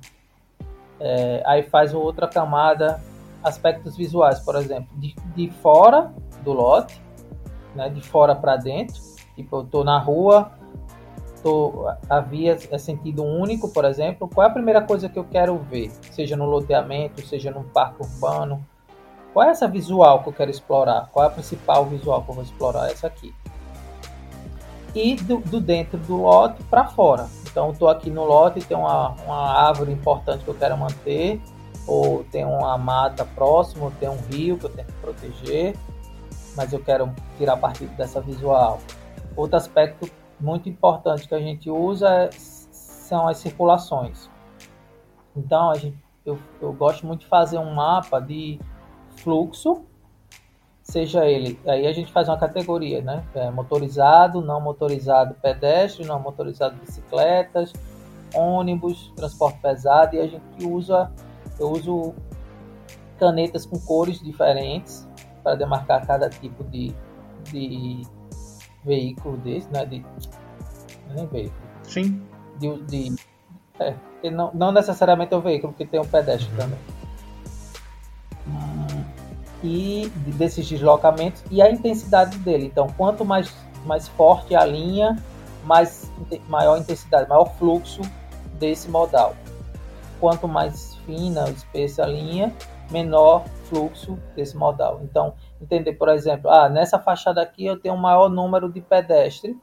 É, 0.99 1.41
aí 1.45 1.63
faz 1.63 1.93
outra 1.93 2.27
camada, 2.27 3.01
aspectos 3.41 3.95
visuais, 3.95 4.41
por 4.41 4.57
exemplo, 4.57 4.89
de, 4.97 5.15
de 5.33 5.49
fora 5.49 6.13
do 6.43 6.51
lote, 6.51 7.01
né? 7.73 7.87
De 7.87 8.01
fora 8.01 8.35
para 8.35 8.57
dentro. 8.57 9.01
Tipo, 9.37 9.55
eu 9.55 9.63
estou 9.63 9.85
na 9.85 9.97
rua, 9.97 10.51
tô, 11.43 11.87
a 12.09 12.19
via 12.19 12.57
é 12.71 12.77
sentido 12.77 13.23
único, 13.23 13.69
por 13.69 13.85
exemplo. 13.85 14.27
Qual 14.27 14.45
é 14.45 14.49
a 14.49 14.53
primeira 14.53 14.81
coisa 14.81 15.09
que 15.09 15.17
eu 15.17 15.23
quero 15.23 15.57
ver? 15.57 15.91
Seja 16.11 16.35
no 16.35 16.45
loteamento, 16.45 17.25
seja 17.25 17.51
num 17.51 17.63
parque 17.63 18.01
urbano, 18.01 18.65
qual 19.33 19.47
é 19.47 19.51
essa 19.51 19.67
visual 19.67 20.23
que 20.23 20.29
eu 20.29 20.33
quero 20.33 20.49
explorar? 20.49 21.09
Qual 21.11 21.23
é 21.23 21.27
a 21.27 21.31
principal 21.31 21.85
visual 21.85 22.23
que 22.23 22.29
eu 22.29 22.35
vou 22.35 22.43
explorar? 22.43 22.89
Essa 22.91 23.07
aqui. 23.07 23.33
E 24.95 25.15
do, 25.15 25.37
do 25.37 25.61
dentro 25.61 25.97
do 25.99 26.17
lote 26.17 26.63
para 26.63 26.85
fora. 26.85 27.27
Então, 27.49 27.71
estou 27.71 27.89
aqui 27.89 28.09
no 28.09 28.25
lote, 28.25 28.59
tem 28.61 28.75
uma, 28.75 29.09
uma 29.23 29.67
árvore 29.67 29.91
importante 29.91 30.43
que 30.43 30.49
eu 30.49 30.55
quero 30.55 30.77
manter, 30.77 31.39
ou 31.85 32.23
tem 32.25 32.43
uma 32.43 32.77
mata 32.77 33.23
próxima, 33.23 33.85
ou 33.85 33.91
tem 33.91 34.09
um 34.09 34.17
rio 34.31 34.57
que 34.57 34.65
eu 34.65 34.69
tenho 34.69 34.87
que 34.87 34.93
proteger, 34.93 35.75
mas 36.55 36.73
eu 36.73 36.79
quero 36.79 37.11
tirar 37.37 37.57
partido 37.57 37.95
dessa 37.95 38.19
visual. 38.19 38.79
Outro 39.35 39.57
aspecto 39.57 40.09
muito 40.39 40.69
importante 40.69 41.27
que 41.27 41.35
a 41.35 41.39
gente 41.39 41.69
usa 41.69 42.07
é, 42.09 42.29
são 42.31 43.27
as 43.27 43.37
circulações. 43.37 44.29
Então, 45.35 45.71
a 45.71 45.75
gente, 45.75 45.97
eu, 46.25 46.39
eu 46.61 46.71
gosto 46.73 47.05
muito 47.05 47.21
de 47.21 47.27
fazer 47.27 47.57
um 47.57 47.73
mapa 47.73 48.19
de 48.19 48.59
fluxo, 49.17 49.83
seja 50.81 51.25
ele, 51.25 51.59
aí 51.67 51.85
a 51.85 51.93
gente 51.93 52.11
faz 52.11 52.27
uma 52.27 52.37
categoria, 52.37 53.01
né? 53.01 53.23
É 53.35 53.51
motorizado, 53.51 54.41
não 54.41 54.59
motorizado, 54.59 55.35
pedestre, 55.35 56.05
não 56.05 56.19
motorizado, 56.19 56.75
bicicletas, 56.77 57.73
ônibus, 58.33 59.11
transporte 59.15 59.59
pesado, 59.59 60.15
e 60.15 60.19
a 60.19 60.27
gente 60.27 60.65
usa, 60.65 61.11
eu 61.59 61.71
uso 61.71 62.13
canetas 63.19 63.65
com 63.65 63.79
cores 63.79 64.19
diferentes 64.19 65.07
para 65.43 65.55
demarcar 65.55 66.05
cada 66.07 66.29
tipo 66.29 66.63
de, 66.63 66.93
de 67.43 68.01
veículo 68.83 69.37
desse, 69.37 69.71
né? 69.71 69.85
De, 69.85 70.05
nem 71.13 71.25
veículo. 71.27 71.61
Sim. 71.83 72.21
De, 72.57 72.81
de 72.83 73.15
é, 73.79 73.95
não, 74.29 74.51
não 74.53 74.71
necessariamente 74.71 75.33
é 75.33 75.37
o 75.37 75.41
veículo, 75.41 75.73
porque 75.73 75.85
tem 75.85 75.99
um 75.99 76.05
pedestre 76.05 76.49
uhum. 76.51 76.57
também 76.57 76.79
e 79.63 80.09
desses 80.37 80.67
deslocamentos 80.67 81.43
e 81.51 81.61
a 81.61 81.69
intensidade 81.69 82.37
dele. 82.39 82.65
Então, 82.65 82.87
quanto 82.97 83.25
mais, 83.25 83.53
mais 83.85 84.07
forte 84.07 84.55
a 84.55 84.65
linha, 84.65 85.17
mais 85.65 86.09
maior 86.47 86.77
intensidade, 86.77 87.27
maior 87.29 87.45
fluxo 87.57 88.01
desse 88.57 88.89
modal. 88.89 89.35
Quanto 90.19 90.47
mais 90.47 90.95
fina, 91.05 91.49
espessa 91.49 92.03
a 92.03 92.07
linha, 92.07 92.53
menor 92.91 93.43
fluxo 93.65 94.17
desse 94.35 94.55
modal. 94.55 95.01
Então, 95.03 95.33
entender, 95.61 95.93
por 95.93 96.09
exemplo, 96.09 96.49
ah, 96.49 96.69
nessa 96.69 96.99
fachada 96.99 97.41
aqui 97.41 97.65
eu 97.65 97.79
tenho 97.79 97.95
um 97.95 97.97
maior 97.97 98.29
número 98.29 98.71
de 98.71 98.81
pedestres 98.81 99.55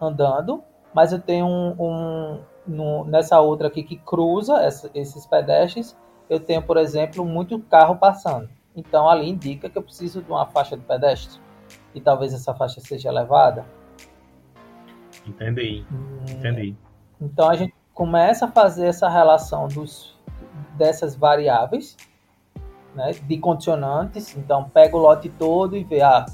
andando, 0.00 0.62
mas 0.92 1.12
eu 1.12 1.20
tenho 1.20 1.46
um, 1.46 1.74
um 1.78 2.40
no, 2.66 3.04
nessa 3.04 3.40
outra 3.40 3.68
aqui 3.68 3.82
que 3.82 3.96
cruza 3.96 4.56
essa, 4.62 4.90
esses 4.94 5.26
pedestres, 5.26 5.96
eu 6.28 6.40
tenho, 6.40 6.62
por 6.62 6.76
exemplo, 6.76 7.24
muito 7.24 7.58
carro 7.60 7.96
passando. 7.96 8.48
Então 8.74 9.08
ali 9.08 9.28
indica 9.28 9.68
que 9.68 9.78
eu 9.78 9.82
preciso 9.82 10.22
de 10.22 10.30
uma 10.30 10.46
faixa 10.46 10.76
de 10.76 10.82
pedestre 10.82 11.40
e 11.94 12.00
talvez 12.00 12.32
essa 12.32 12.54
faixa 12.54 12.80
seja 12.80 13.08
elevada. 13.08 13.64
Entendi. 15.26 15.84
Hum, 15.90 16.24
Entendi. 16.28 16.76
Então 17.20 17.48
a 17.48 17.54
gente 17.54 17.74
começa 17.92 18.46
a 18.46 18.50
fazer 18.50 18.86
essa 18.86 19.08
relação 19.08 19.68
dos, 19.68 20.18
dessas 20.76 21.14
variáveis, 21.14 21.96
né, 22.94 23.12
de 23.12 23.38
condicionantes. 23.38 24.36
Então 24.36 24.64
pega 24.64 24.96
o 24.96 25.00
lote 25.00 25.28
todo 25.28 25.76
e 25.76 25.84
vê, 25.84 26.00
ah, 26.00 26.26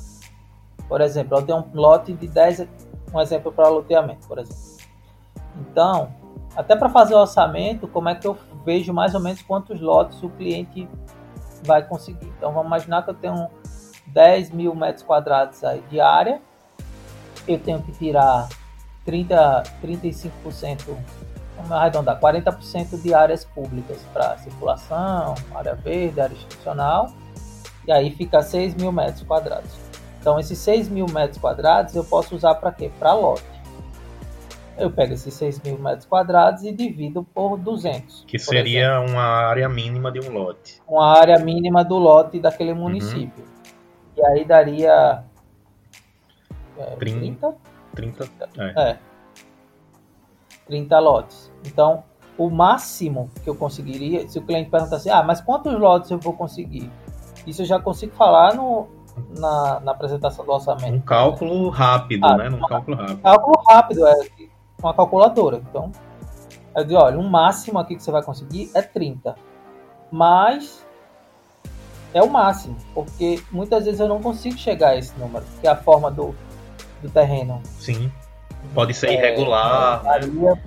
por 0.88 1.00
exemplo, 1.00 1.38
eu 1.38 1.42
tenho 1.42 1.58
um 1.58 1.64
lote 1.74 2.12
de 2.12 2.26
10, 2.26 2.66
um 3.12 3.20
exemplo 3.20 3.52
para 3.52 3.68
loteamento, 3.68 4.26
por 4.26 4.38
exemplo. 4.38 4.60
Então, 5.56 6.12
até 6.54 6.74
para 6.76 6.88
fazer 6.88 7.14
o 7.14 7.18
orçamento, 7.18 7.86
como 7.88 8.08
é 8.08 8.14
que 8.14 8.26
eu 8.26 8.36
vejo 8.64 8.92
mais 8.92 9.14
ou 9.14 9.20
menos 9.20 9.42
quantos 9.42 9.80
lotes 9.80 10.22
o 10.22 10.28
cliente 10.30 10.88
vai 11.62 11.82
conseguir. 11.82 12.32
Então 12.36 12.52
vamos 12.52 12.66
imaginar 12.66 13.02
que 13.02 13.10
eu 13.10 13.14
tenho 13.14 13.48
10 14.06 14.50
mil 14.50 14.74
metros 14.74 15.04
quadrados 15.04 15.62
aí 15.62 15.82
de 15.90 16.00
área, 16.00 16.40
eu 17.46 17.58
tenho 17.58 17.82
que 17.82 17.92
tirar 17.92 18.48
30, 19.04 19.62
35%, 19.82 20.96
vamos 21.60 21.72
arredondar, 21.72 22.18
40% 22.20 23.00
de 23.00 23.14
áreas 23.14 23.44
públicas 23.44 23.98
para 24.12 24.36
circulação, 24.38 25.34
área 25.54 25.74
verde, 25.74 26.20
área 26.20 26.34
institucional, 26.34 27.12
e 27.86 27.92
aí 27.92 28.10
fica 28.10 28.42
6 28.42 28.74
mil 28.74 28.92
metros 28.92 29.22
quadrados. 29.22 29.70
Então 30.20 30.38
esses 30.38 30.58
6 30.58 30.88
mil 30.88 31.06
metros 31.06 31.38
quadrados 31.38 31.94
eu 31.94 32.04
posso 32.04 32.34
usar 32.34 32.54
para 32.56 32.72
quê? 32.72 32.90
Para 32.98 33.14
lote 33.14 33.60
eu 34.80 34.90
pego 34.90 35.12
esses 35.12 35.34
6 35.34 35.60
mil 35.62 35.78
metros 35.78 36.06
quadrados 36.06 36.64
e 36.64 36.72
divido 36.72 37.22
por 37.22 37.58
200. 37.58 38.24
Que 38.26 38.38
seria 38.38 38.96
exemplo. 38.96 39.12
uma 39.12 39.22
área 39.22 39.68
mínima 39.68 40.10
de 40.10 40.20
um 40.20 40.32
lote. 40.32 40.80
Uma 40.88 41.18
área 41.18 41.38
mínima 41.38 41.84
do 41.84 41.98
lote 41.98 42.40
daquele 42.40 42.72
uhum. 42.72 42.80
município. 42.80 43.44
Uhum. 43.44 44.16
E 44.16 44.24
aí 44.24 44.44
daria. 44.44 45.22
É, 46.78 46.96
30? 46.96 47.54
30, 47.94 48.28
é. 48.56 48.90
é. 48.90 48.98
30 50.70 50.98
lotes. 51.00 51.52
Então, 51.66 52.04
o 52.38 52.48
máximo 52.48 53.28
que 53.42 53.50
eu 53.50 53.54
conseguiria, 53.54 54.26
se 54.28 54.38
o 54.38 54.42
cliente 54.42 54.70
perguntar 54.70 54.96
assim, 54.96 55.10
ah, 55.10 55.22
mas 55.22 55.40
quantos 55.40 55.78
lotes 55.78 56.10
eu 56.10 56.18
vou 56.18 56.32
conseguir? 56.32 56.90
Isso 57.46 57.62
eu 57.62 57.66
já 57.66 57.80
consigo 57.80 58.14
falar 58.14 58.54
no, 58.54 58.86
na, 59.36 59.80
na 59.80 59.92
apresentação 59.92 60.44
do 60.44 60.52
orçamento. 60.52 60.94
Um 60.94 61.00
cálculo 61.00 61.68
rápido, 61.68 62.24
ah, 62.24 62.36
né? 62.36 62.48
Um 62.48 62.60
cálculo 62.60 62.96
rápido. 62.96 63.20
Cálculo 63.20 63.64
rápido, 63.68 64.06
é 64.06 64.14
uma 64.80 64.94
calculadora. 64.94 65.62
Então, 65.68 65.90
eu 66.76 66.84
digo, 66.84 67.00
olha, 67.00 67.18
o 67.18 67.28
máximo 67.28 67.78
aqui 67.78 67.96
que 67.96 68.02
você 68.02 68.12
vai 68.12 68.22
conseguir 68.22 68.70
é 68.74 68.80
30. 68.80 69.34
Mas 70.10 70.86
é 72.14 72.22
o 72.22 72.30
máximo, 72.30 72.76
porque 72.94 73.42
muitas 73.52 73.84
vezes 73.84 74.00
eu 74.00 74.08
não 74.08 74.20
consigo 74.20 74.56
chegar 74.56 74.90
a 74.90 74.96
esse 74.96 75.16
número, 75.18 75.44
porque 75.44 75.66
é 75.66 75.70
a 75.70 75.76
forma 75.76 76.10
do, 76.10 76.34
do 77.02 77.10
terreno. 77.10 77.60
Sim. 77.64 78.10
Pode 78.74 78.94
ser 78.94 79.08
é, 79.08 79.14
irregular. 79.14 80.02
Né? 80.02 80.62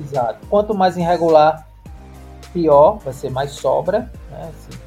Exato. 0.00 0.46
Quanto 0.48 0.74
mais 0.74 0.96
irregular, 0.96 1.66
pior, 2.52 2.98
vai 2.98 3.12
ser 3.12 3.30
mais 3.30 3.52
sobra. 3.52 4.10
Né? 4.30 4.50
Assim, 4.50 4.78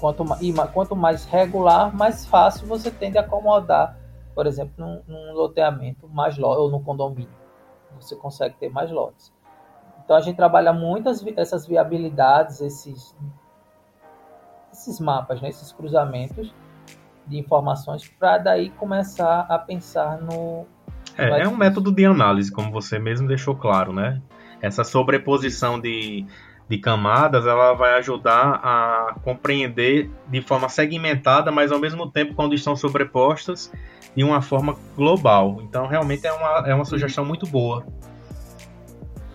quanto, 0.00 0.24
e, 0.40 0.52
quanto 0.72 0.96
mais 0.96 1.24
regular, 1.24 1.94
mais 1.94 2.26
fácil 2.26 2.66
você 2.66 2.90
tende 2.90 3.18
a 3.18 3.22
acomodar, 3.22 3.96
por 4.34 4.46
exemplo, 4.46 4.72
num, 4.76 5.02
num 5.06 5.32
loteamento 5.32 6.08
mais 6.08 6.38
ou 6.38 6.70
no 6.70 6.80
condomínio 6.80 7.38
você 8.00 8.16
consegue 8.16 8.54
ter 8.56 8.68
mais 8.68 8.90
lotes. 8.90 9.32
Então 10.04 10.16
a 10.16 10.20
gente 10.20 10.36
trabalha 10.36 10.72
muitas 10.72 11.24
essas 11.36 11.66
viabilidades, 11.66 12.60
esses, 12.60 13.14
esses 14.72 15.00
mapas, 15.00 15.40
né, 15.40 15.48
esses 15.48 15.72
cruzamentos 15.72 16.54
de 17.26 17.38
informações 17.38 18.08
para 18.08 18.38
daí 18.38 18.70
começar 18.70 19.40
a 19.48 19.58
pensar 19.58 20.18
no. 20.18 20.66
É, 21.18 21.42
é 21.42 21.48
um 21.48 21.56
método 21.56 21.90
de 21.90 22.04
análise, 22.04 22.52
como 22.52 22.70
você 22.70 22.98
mesmo 22.98 23.26
deixou 23.26 23.56
claro, 23.56 23.92
né? 23.92 24.22
Essa 24.62 24.84
sobreposição 24.84 25.80
de, 25.80 26.24
de 26.68 26.78
camadas, 26.78 27.44
ela 27.44 27.74
vai 27.74 27.94
ajudar 27.98 28.60
a 28.62 29.16
compreender 29.24 30.08
de 30.28 30.40
forma 30.40 30.68
segmentada, 30.68 31.50
mas 31.50 31.72
ao 31.72 31.80
mesmo 31.80 32.08
tempo, 32.08 32.34
quando 32.34 32.54
estão 32.54 32.76
sobrepostas, 32.76 33.72
de 34.14 34.22
uma 34.22 34.40
forma 34.40 34.76
global. 34.96 35.58
Então, 35.62 35.88
realmente 35.88 36.24
é 36.24 36.32
uma, 36.32 36.68
é 36.68 36.74
uma 36.74 36.84
sugestão 36.84 37.24
muito 37.24 37.46
boa. 37.46 37.84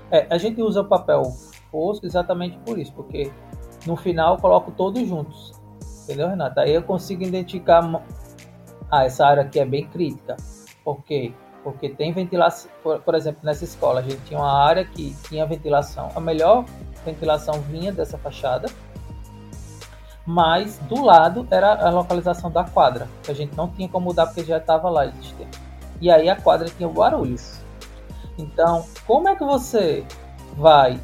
É, 0.10 0.26
a 0.30 0.38
gente 0.38 0.62
usa 0.62 0.82
o 0.82 0.86
papel 0.86 1.24
fosco 1.69 2.06
exatamente 2.06 2.58
por 2.60 2.80
isso, 2.80 2.93
porque 2.93 3.30
no 3.86 3.98
final 3.98 4.36
eu 4.36 4.39
coloco 4.39 4.72
todos 4.72 5.06
juntos. 5.08 5.52
Entendeu, 6.04 6.30
Renata? 6.30 6.62
Aí 6.62 6.74
eu 6.74 6.84
consigo 6.84 7.24
identificar. 7.24 7.82
Ah, 8.91 9.06
essa 9.06 9.26
área 9.26 9.43
aqui 9.43 9.60
é 9.60 9.65
bem 9.65 9.88
crítica. 9.88 10.38
Por 10.84 11.04
quê? 11.04 11.34
Porque 11.63 11.89
tem 11.89 12.12
ventilação. 12.12 12.69
Por, 12.82 12.99
por 12.99 13.15
exemplo, 13.15 13.41
nessa 13.43 13.63
escola, 13.63 13.99
a 13.99 14.04
gente 14.04 14.17
tinha 14.26 14.39
uma 14.39 14.52
área 14.52 14.84
que 14.84 15.15
tinha 15.28 15.45
ventilação. 15.45 16.10
A 16.15 16.19
melhor 16.19 16.65
ventilação 17.06 17.62
vinha 17.62 17.91
dessa 17.91 18.17
fachada 18.17 18.67
mas 20.26 20.78
do 20.80 21.04
lado 21.04 21.47
era 21.52 21.73
a 21.73 21.89
localização 21.89 22.49
da 22.49 22.63
quadra, 22.63 23.08
que 23.23 23.32
a 23.32 23.34
gente 23.34 23.56
não 23.56 23.67
tinha 23.67 23.89
como 23.89 24.06
mudar 24.06 24.28
porque 24.28 24.43
já 24.43 24.58
estava 24.58 24.89
lá 24.89 25.06
existente. 25.06 25.60
E 25.99 26.10
aí 26.10 26.30
a 26.30 26.36
quadra 26.36 26.69
tinha 26.69 26.88
barulhos. 26.88 27.60
Então, 28.38 28.86
como 29.06 29.28
é 29.28 29.36
que 29.36 29.43
você 29.43 30.06
vai 30.56 30.99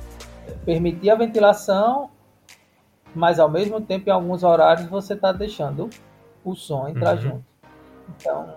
permitir 0.65 1.09
a 1.09 1.15
ventilação, 1.15 2.09
mas 3.13 3.39
ao 3.39 3.49
mesmo 3.49 3.81
tempo 3.81 4.09
em 4.09 4.11
alguns 4.11 4.43
horários 4.43 4.87
você 4.87 5.13
está 5.13 5.31
deixando 5.31 5.89
o 6.43 6.55
som 6.55 6.87
entrar 6.87 7.15
uhum. 7.15 7.21
junto? 7.21 7.45
Então, 8.09 8.55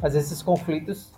mas 0.00 0.14
esses 0.14 0.42
conflitos 0.42 1.12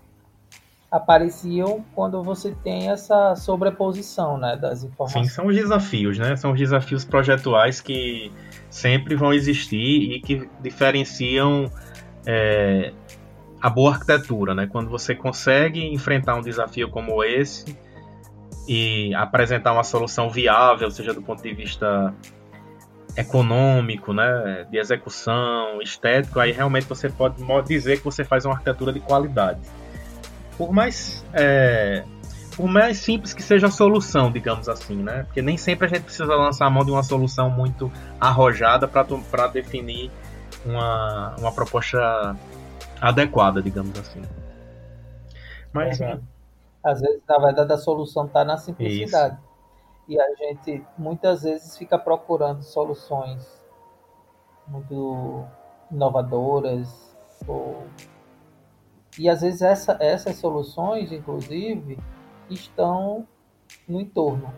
apareciam 0.91 1.85
quando 1.95 2.23
você 2.23 2.55
tem 2.65 2.89
essa 2.91 3.37
sobreposição 3.37 4.39
né, 4.39 4.57
das 4.57 4.83
informações. 4.85 5.29
Sim, 5.29 5.35
são 5.35 5.47
os 5.47 5.55
desafios, 5.55 6.19
né? 6.19 6.35
São 6.37 6.53
os 6.53 6.59
desafios 6.59 7.05
projetuais 7.05 7.81
que 7.81 8.33
sempre 8.71 9.15
vão 9.15 9.33
existir 9.33 10.13
e 10.13 10.21
que 10.21 10.49
diferenciam 10.61 11.71
é, 12.27 12.93
a 13.61 13.69
boa 13.69 13.93
arquitetura, 13.93 14.55
né? 14.55 14.67
Quando 14.67 14.89
você 14.89 15.15
consegue 15.15 15.85
enfrentar 15.93 16.37
um 16.37 16.41
desafio 16.41 16.89
como 16.89 17.23
esse 17.23 17.77
e 18.67 19.15
apresentar 19.15 19.73
uma 19.73 19.85
solução 19.85 20.31
viável, 20.31 20.91
seja 20.91 21.13
do 21.13 21.21
ponto 21.21 21.43
de 21.43 21.53
vista 21.53 22.15
econômico, 23.19 24.13
né, 24.13 24.65
de 24.71 24.79
execução, 24.79 25.83
estético, 25.83 26.39
aí 26.39 26.53
realmente 26.53 26.87
você 26.87 27.09
pode 27.09 27.37
dizer 27.67 27.99
que 27.99 28.05
você 28.05 28.23
faz 28.23 28.45
uma 28.45 28.55
arquitetura 28.55 28.93
de 28.93 29.01
qualidade. 29.01 29.61
Por 30.57 30.73
mais 30.73 31.25
é, 31.33 32.05
por 32.57 32.69
mais 32.69 32.99
simples 32.99 33.33
que 33.33 33.43
seja 33.43 33.67
a 33.67 33.71
solução, 33.71 34.31
digamos 34.31 34.69
assim, 34.69 34.97
né? 34.97 35.25
Porque 35.25 35.43
nem 35.43 35.57
sempre 35.57 35.87
a 35.87 35.89
gente 35.89 36.03
precisa 36.03 36.35
lançar 36.35 36.67
a 36.67 36.71
mão 36.71 36.85
de 36.85 36.91
uma 36.91 37.03
solução 37.03 37.51
muito 37.51 37.91
arrojada 38.21 38.87
para 38.87 39.47
definir 39.49 40.11
uma, 40.65 41.35
uma 41.39 41.53
proposta 41.53 42.37
adequada, 43.01 43.61
digamos 43.61 43.99
assim. 43.99 44.23
Mas, 45.73 46.01
é, 46.01 46.19
às 46.85 47.01
vezes, 47.01 47.21
na 47.29 47.39
verdade, 47.39 47.73
a 47.73 47.77
solução 47.77 48.27
está 48.27 48.45
na 48.45 48.57
simplicidade. 48.57 49.35
Isso. 49.35 49.48
E 50.09 50.19
a 50.19 50.35
gente 50.35 50.83
muitas 50.97 51.43
vezes 51.43 51.77
fica 51.77 51.99
procurando 51.99 52.63
soluções 52.63 53.47
muito 54.67 55.45
inovadoras. 55.91 57.15
Ou... 57.47 57.83
E 59.19 59.29
às 59.29 59.43
vezes 59.43 59.61
essa, 59.61 59.99
essas 60.01 60.37
soluções, 60.37 61.13
inclusive, 61.13 61.99
estão 62.49 63.27
no 63.87 64.01
entorno. 64.01 64.53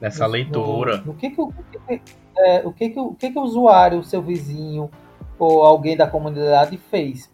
Nessa 0.00 0.26
no, 0.26 0.32
leitura. 0.32 0.98
No, 0.98 1.06
no 1.06 1.14
que 1.14 1.30
que, 1.30 1.40
o, 1.40 1.52
que, 1.52 2.02
é, 2.38 2.66
o 2.66 2.72
que, 2.72 2.90
que, 2.90 3.00
o 3.00 3.14
que, 3.14 3.30
que 3.30 3.38
o 3.38 3.42
usuário, 3.42 3.98
o 3.98 4.04
seu 4.04 4.22
vizinho 4.22 4.90
ou 5.38 5.64
alguém 5.64 5.96
da 5.96 6.06
comunidade 6.06 6.76
fez 6.76 7.32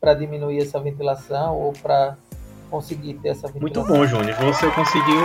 para 0.00 0.14
diminuir 0.14 0.58
essa 0.58 0.78
ventilação 0.78 1.58
ou 1.58 1.72
para 1.72 2.16
conseguir 2.70 3.14
ter 3.14 3.30
essa 3.30 3.48
Muito 3.60 3.84
bom, 3.84 4.06
Júnior. 4.06 4.34
Você 4.36 4.70
conseguiu 4.70 5.20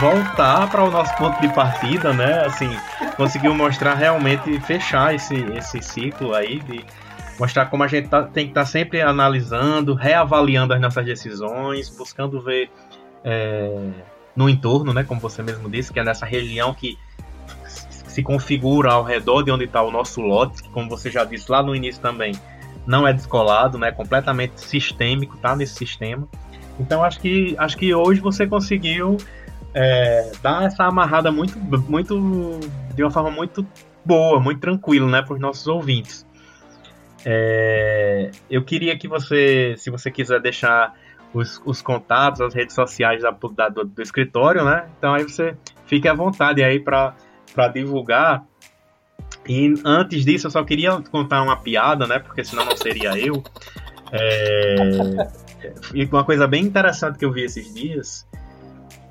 voltar 0.00 0.70
para 0.70 0.84
o 0.84 0.90
nosso 0.90 1.16
ponto 1.16 1.40
de 1.40 1.48
partida, 1.54 2.12
né? 2.12 2.44
Assim, 2.44 2.70
conseguiu 3.16 3.54
mostrar 3.54 3.94
realmente 3.94 4.60
fechar 4.60 5.14
esse, 5.14 5.34
esse 5.56 5.82
ciclo 5.82 6.34
aí 6.34 6.60
de 6.60 6.84
mostrar 7.38 7.66
como 7.66 7.82
a 7.82 7.88
gente 7.88 8.08
tá, 8.08 8.22
tem 8.24 8.44
que 8.44 8.50
estar 8.50 8.62
tá 8.62 8.66
sempre 8.66 9.00
analisando, 9.00 9.94
reavaliando 9.94 10.74
as 10.74 10.80
nossas 10.80 11.04
decisões, 11.04 11.88
buscando 11.88 12.40
ver 12.40 12.70
é, 13.24 13.90
no 14.36 14.48
entorno, 14.48 14.92
né? 14.92 15.02
Como 15.02 15.20
você 15.20 15.42
mesmo 15.42 15.68
disse, 15.70 15.92
que 15.92 15.98
é 15.98 16.04
nessa 16.04 16.26
região 16.26 16.74
que 16.74 16.98
se 17.66 18.22
configura 18.22 18.92
ao 18.92 19.02
redor 19.02 19.42
de 19.42 19.50
onde 19.50 19.64
está 19.64 19.82
o 19.82 19.90
nosso 19.90 20.20
lote, 20.20 20.62
que 20.62 20.68
como 20.70 20.88
você 20.88 21.10
já 21.10 21.24
disse 21.24 21.50
lá 21.50 21.62
no 21.62 21.74
início 21.74 22.02
também, 22.02 22.34
não 22.86 23.06
é 23.06 23.12
descolado, 23.12 23.78
né? 23.78 23.90
Completamente 23.92 24.60
sistêmico, 24.60 25.36
tá 25.38 25.54
nesse 25.54 25.74
sistema. 25.74 26.28
Então 26.80 27.04
acho 27.04 27.20
que 27.20 27.54
acho 27.58 27.76
que 27.76 27.94
hoje 27.94 28.20
você 28.20 28.46
conseguiu 28.46 29.18
é, 29.74 30.32
dar 30.42 30.64
essa 30.64 30.84
amarrada 30.84 31.30
muito, 31.30 31.58
muito 31.58 32.58
de 32.94 33.02
uma 33.02 33.10
forma 33.10 33.30
muito 33.30 33.66
boa, 34.04 34.40
muito 34.40 34.60
tranquila, 34.60 35.06
né, 35.06 35.22
para 35.22 35.34
os 35.34 35.40
nossos 35.40 35.66
ouvintes. 35.66 36.26
É, 37.24 38.30
eu 38.50 38.64
queria 38.64 38.96
que 38.96 39.06
você, 39.06 39.74
se 39.76 39.90
você 39.90 40.10
quiser 40.10 40.40
deixar 40.40 40.94
os, 41.34 41.60
os 41.66 41.82
contatos, 41.82 42.40
as 42.40 42.54
redes 42.54 42.74
sociais 42.74 43.22
da, 43.22 43.30
da, 43.30 43.68
do, 43.68 43.84
do, 43.84 44.02
escritório, 44.02 44.64
né? 44.64 44.88
Então 44.98 45.14
aí 45.14 45.22
você 45.22 45.54
fique 45.86 46.08
à 46.08 46.14
vontade 46.14 46.64
aí 46.64 46.80
para 46.80 47.14
divulgar. 47.72 48.42
E 49.46 49.74
antes 49.84 50.24
disso, 50.24 50.46
eu 50.46 50.50
só 50.50 50.64
queria 50.64 50.98
contar 51.10 51.42
uma 51.42 51.56
piada, 51.56 52.06
né? 52.06 52.18
Porque 52.18 52.42
senão 52.42 52.64
não 52.64 52.76
seria 52.76 53.18
eu. 53.18 53.42
É, 54.12 54.74
e 55.94 56.04
uma 56.04 56.24
coisa 56.24 56.46
bem 56.46 56.64
interessante 56.64 57.18
que 57.18 57.24
eu 57.24 57.32
vi 57.32 57.44
esses 57.44 57.72
dias, 57.72 58.26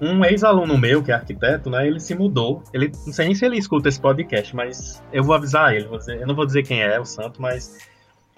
um 0.01 0.23
ex-aluno 0.23 0.77
meu, 0.77 1.03
que 1.03 1.12
é 1.12 1.15
arquiteto, 1.15 1.69
né, 1.69 1.85
ele 1.85 1.99
se 1.99 2.15
mudou. 2.15 2.63
Ele, 2.73 2.91
não 3.05 3.13
sei 3.13 3.25
nem 3.25 3.35
se 3.35 3.45
ele 3.45 3.57
escuta 3.57 3.89
esse 3.89 3.99
podcast, 3.99 4.55
mas 4.55 5.03
eu 5.12 5.23
vou 5.23 5.35
avisar 5.35 5.75
ele. 5.75 5.88
Vou 5.88 5.97
dizer, 5.97 6.21
eu 6.21 6.27
não 6.27 6.35
vou 6.35 6.45
dizer 6.45 6.63
quem 6.63 6.81
é 6.81 6.99
o 6.99 7.05
santo, 7.05 7.41
mas 7.41 7.77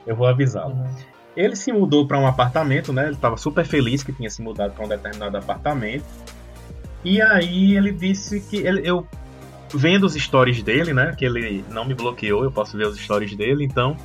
eu 0.06 0.16
vou 0.16 0.26
avisá-lo. 0.26 0.74
Uhum. 0.74 0.96
Ele 1.36 1.56
se 1.56 1.72
mudou 1.72 2.08
para 2.08 2.20
um 2.20 2.28
apartamento, 2.28 2.92
né? 2.92 3.06
Ele 3.06 3.14
estava 3.14 3.38
super 3.38 3.66
feliz 3.66 4.04
que 4.04 4.12
tinha 4.12 4.30
se 4.30 4.42
mudado 4.42 4.74
para 4.74 4.84
um 4.84 4.88
determinado 4.88 5.38
apartamento. 5.38 6.04
E 7.06 7.22
aí 7.22 7.78
ele 7.78 7.92
disse 7.92 8.42
que 8.42 8.58
ele, 8.58 8.82
eu 8.84 9.08
vendo 9.74 10.04
os 10.04 10.14
stories 10.14 10.62
dele, 10.62 10.94
né? 10.94 11.16
Que 11.18 11.26
ele 11.26 11.64
não 11.70 11.86
me 11.86 11.94
bloqueou, 11.94 12.44
eu 12.44 12.52
posso 12.52 12.76
ver 12.76 12.88
os 12.88 13.00
stories 13.00 13.36
dele, 13.36 13.64
então 13.64 13.96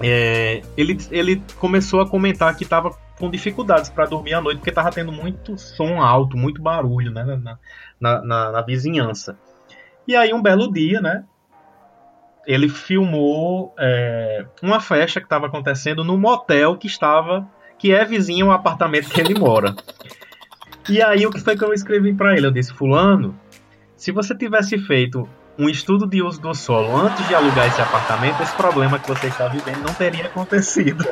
é, 0.00 0.62
ele, 0.76 0.98
ele 1.10 1.42
começou 1.58 2.00
a 2.00 2.08
comentar 2.08 2.54
que 2.56 2.64
estava 2.64 2.90
com 3.18 3.30
dificuldades 3.30 3.90
para 3.90 4.06
dormir 4.06 4.34
à 4.34 4.40
noite, 4.40 4.58
porque 4.58 4.70
estava 4.70 4.90
tendo 4.90 5.12
muito 5.12 5.56
som 5.56 6.00
alto, 6.00 6.36
muito 6.36 6.60
barulho 6.60 7.12
né, 7.12 7.24
na, 7.24 7.58
na, 8.00 8.22
na, 8.22 8.52
na, 8.52 8.62
vizinhança. 8.62 9.38
E 10.06 10.16
aí, 10.16 10.34
um 10.34 10.42
belo 10.42 10.72
dia, 10.72 11.00
né, 11.00 11.24
ele 12.46 12.68
filmou 12.68 13.72
é, 13.78 14.44
uma 14.62 14.80
festa 14.80 15.20
que 15.20 15.26
estava 15.26 15.46
acontecendo 15.46 16.02
no 16.02 16.18
motel 16.18 16.76
que 16.76 16.86
estava, 16.86 17.48
que 17.78 17.92
é 17.92 18.04
vizinho 18.04 18.46
ao 18.46 18.52
apartamento 18.52 19.10
que 19.10 19.20
ele 19.20 19.38
mora. 19.38 19.74
E 20.88 21.00
aí, 21.00 21.24
o 21.26 21.30
que 21.30 21.40
foi 21.40 21.56
que 21.56 21.64
eu 21.64 21.72
escrevi 21.72 22.12
para 22.12 22.36
ele? 22.36 22.46
Eu 22.46 22.50
disse, 22.50 22.74
fulano, 22.74 23.38
se 23.96 24.12
você 24.12 24.34
tivesse 24.34 24.76
feito 24.76 25.26
um 25.58 25.68
estudo 25.68 26.06
de 26.06 26.22
uso 26.22 26.40
do 26.40 26.54
solo 26.54 26.96
antes 26.96 27.26
de 27.28 27.34
alugar 27.34 27.66
esse 27.66 27.80
apartamento, 27.80 28.42
esse 28.42 28.54
problema 28.56 28.98
que 28.98 29.08
você 29.08 29.28
está 29.28 29.48
vivendo 29.48 29.82
não 29.82 29.94
teria 29.94 30.26
acontecido. 30.26 31.06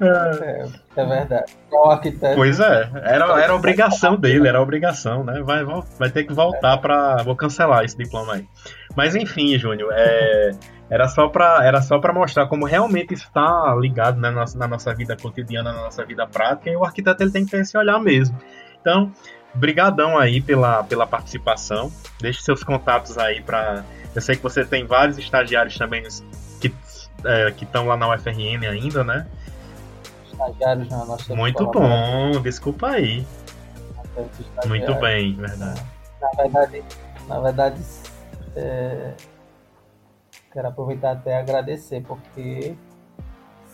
é, 0.00 0.64
é, 0.96 1.04
verdade. 1.04 1.52
O 1.70 1.90
arquiteto. 1.90 2.36
Pois 2.36 2.60
é, 2.60 2.90
era, 3.02 3.42
era 3.42 3.54
obrigação 3.54 4.16
dele, 4.16 4.46
era 4.48 4.60
obrigação, 4.60 5.24
né? 5.24 5.40
Vai, 5.42 5.64
vai 5.64 6.10
ter 6.10 6.24
que 6.24 6.32
voltar 6.32 6.78
para. 6.78 7.22
Vou 7.22 7.34
cancelar 7.34 7.84
esse 7.84 7.96
diploma 7.96 8.34
aí. 8.34 8.46
Mas 8.94 9.16
enfim, 9.16 9.58
Júnior, 9.58 9.90
é, 9.94 10.50
era 10.90 11.08
só 11.08 11.28
para 11.28 12.12
mostrar 12.12 12.46
como 12.46 12.66
realmente 12.66 13.14
está 13.14 13.74
ligado 13.80 14.20
né, 14.20 14.30
na, 14.30 14.40
nossa, 14.40 14.58
na 14.58 14.68
nossa 14.68 14.94
vida 14.94 15.16
cotidiana, 15.16 15.72
na 15.72 15.82
nossa 15.84 16.04
vida 16.04 16.26
prática, 16.26 16.70
e 16.70 16.76
o 16.76 16.84
arquiteto 16.84 17.22
ele 17.22 17.32
tem 17.32 17.44
que 17.46 17.50
ter 17.50 17.60
esse 17.60 17.76
olhar 17.78 17.98
mesmo. 17.98 18.36
Então, 18.80 19.10
brigadão 19.54 20.18
aí 20.18 20.40
pela, 20.40 20.82
pela 20.84 21.06
participação. 21.06 21.92
Deixe 22.20 22.42
seus 22.42 22.62
contatos 22.62 23.18
aí 23.18 23.42
para. 23.42 23.84
Eu 24.14 24.20
sei 24.20 24.36
que 24.36 24.42
você 24.42 24.64
tem 24.64 24.86
vários 24.86 25.18
estagiários 25.18 25.76
também 25.76 26.02
que 26.60 26.74
é, 27.24 27.48
estão 27.48 27.86
lá 27.86 27.96
na 27.96 28.14
UFRN 28.14 28.66
ainda, 28.68 29.02
né? 29.02 29.26
Estagiários 30.30 30.88
na 30.88 31.04
nossa 31.04 31.34
Muito 31.34 31.66
bom, 31.70 32.40
desculpa 32.42 32.88
aí. 32.88 33.26
Muito 34.66 34.94
bem, 34.96 35.34
verdade. 35.34 35.82
Na 36.20 36.28
verdade, 36.42 36.84
na 37.26 37.40
verdade 37.40 37.82
é... 38.54 39.14
quero 40.52 40.68
aproveitar 40.68 41.12
até 41.12 41.38
agradecer, 41.38 42.02
porque 42.02 42.74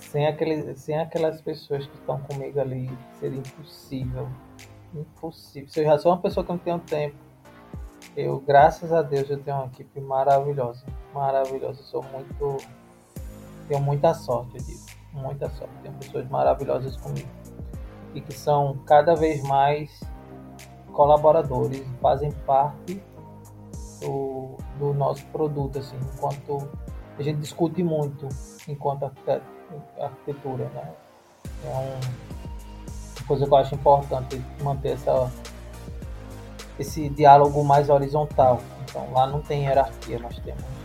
sem, 0.01 0.27
aquele, 0.27 0.77
sem 0.77 0.99
aquelas 0.99 1.41
pessoas 1.43 1.87
que 1.87 1.95
estão 1.97 2.19
comigo 2.21 2.61
ali, 2.61 2.91
seria 3.19 3.39
impossível 3.39 4.29
impossível. 4.95 5.69
Se 5.69 5.81
eu 5.81 5.85
já 5.85 5.99
sou 5.99 6.13
uma 6.13 6.19
pessoa 6.19 6.45
que 6.45 6.51
não 6.51 6.59
tenho 6.59 6.79
tempo, 6.81 7.17
eu, 8.17 8.41
graças 8.41 8.93
a 8.93 9.03
Deus, 9.03 9.29
eu 9.31 9.39
tenho 9.43 9.57
uma 9.57 9.67
equipe 9.67 10.01
maravilhosa. 10.01 10.85
Maravilhosa. 11.15 11.81
Eu 11.81 11.85
sou 11.85 12.03
muito. 12.03 12.57
Tenho 13.69 13.81
muita 13.81 14.15
sorte, 14.15 14.57
eu 14.57 14.65
digo. 14.65 14.81
Muita 15.13 15.49
sorte. 15.51 15.73
Tenho 15.83 15.95
pessoas 15.95 16.29
maravilhosas 16.29 16.97
comigo. 16.97 17.29
E 18.15 18.21
que 18.21 18.33
são 18.33 18.79
cada 18.87 19.15
vez 19.15 19.43
mais 19.43 20.01
colaboradores, 20.93 21.87
fazem 22.01 22.33
parte 22.45 23.01
do, 24.01 24.57
do 24.79 24.95
nosso 24.95 25.25
produto, 25.27 25.79
assim, 25.79 25.97
enquanto 26.15 26.69
a 27.17 27.23
gente 27.23 27.39
discute 27.39 27.83
muito 27.83 28.29
enquanto 28.67 29.05
arquitetura, 29.99 30.69
né? 30.71 30.93
É 31.65 31.69
um, 31.69 32.28
coisa 33.29 33.47
que 33.47 33.53
eu 33.53 33.57
acho 33.57 33.75
importante 33.75 34.43
manter 34.63 34.95
essa, 34.95 35.31
esse 36.81 37.09
diálogo 37.11 37.63
mais 37.63 37.89
horizontal. 37.89 38.61
Então 38.83 39.07
lá 39.13 39.27
não 39.27 39.41
tem 39.41 39.67
hierarquia, 39.67 40.19
nós 40.19 40.37
temos 40.39 40.79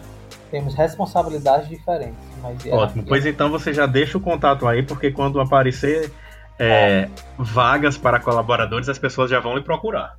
temos 0.54 0.76
responsabilidades 0.76 1.68
diferentes. 1.68 2.20
Mas 2.40 2.64
Ótimo, 2.72 3.04
pois 3.08 3.26
então 3.26 3.50
você 3.50 3.74
já 3.74 3.88
deixa 3.88 4.20
o 4.20 4.22
contato 4.22 4.68
aí, 4.68 4.84
porque 4.84 5.10
quando 5.10 5.40
aparecer 5.42 6.12
é, 6.60 6.68
é. 6.68 7.10
vagas 7.36 7.98
para 7.98 8.20
colaboradores, 8.20 8.88
as 8.88 9.00
pessoas 9.00 9.32
já 9.32 9.40
vão 9.40 9.56
lhe 9.56 9.64
procurar. 9.64 10.16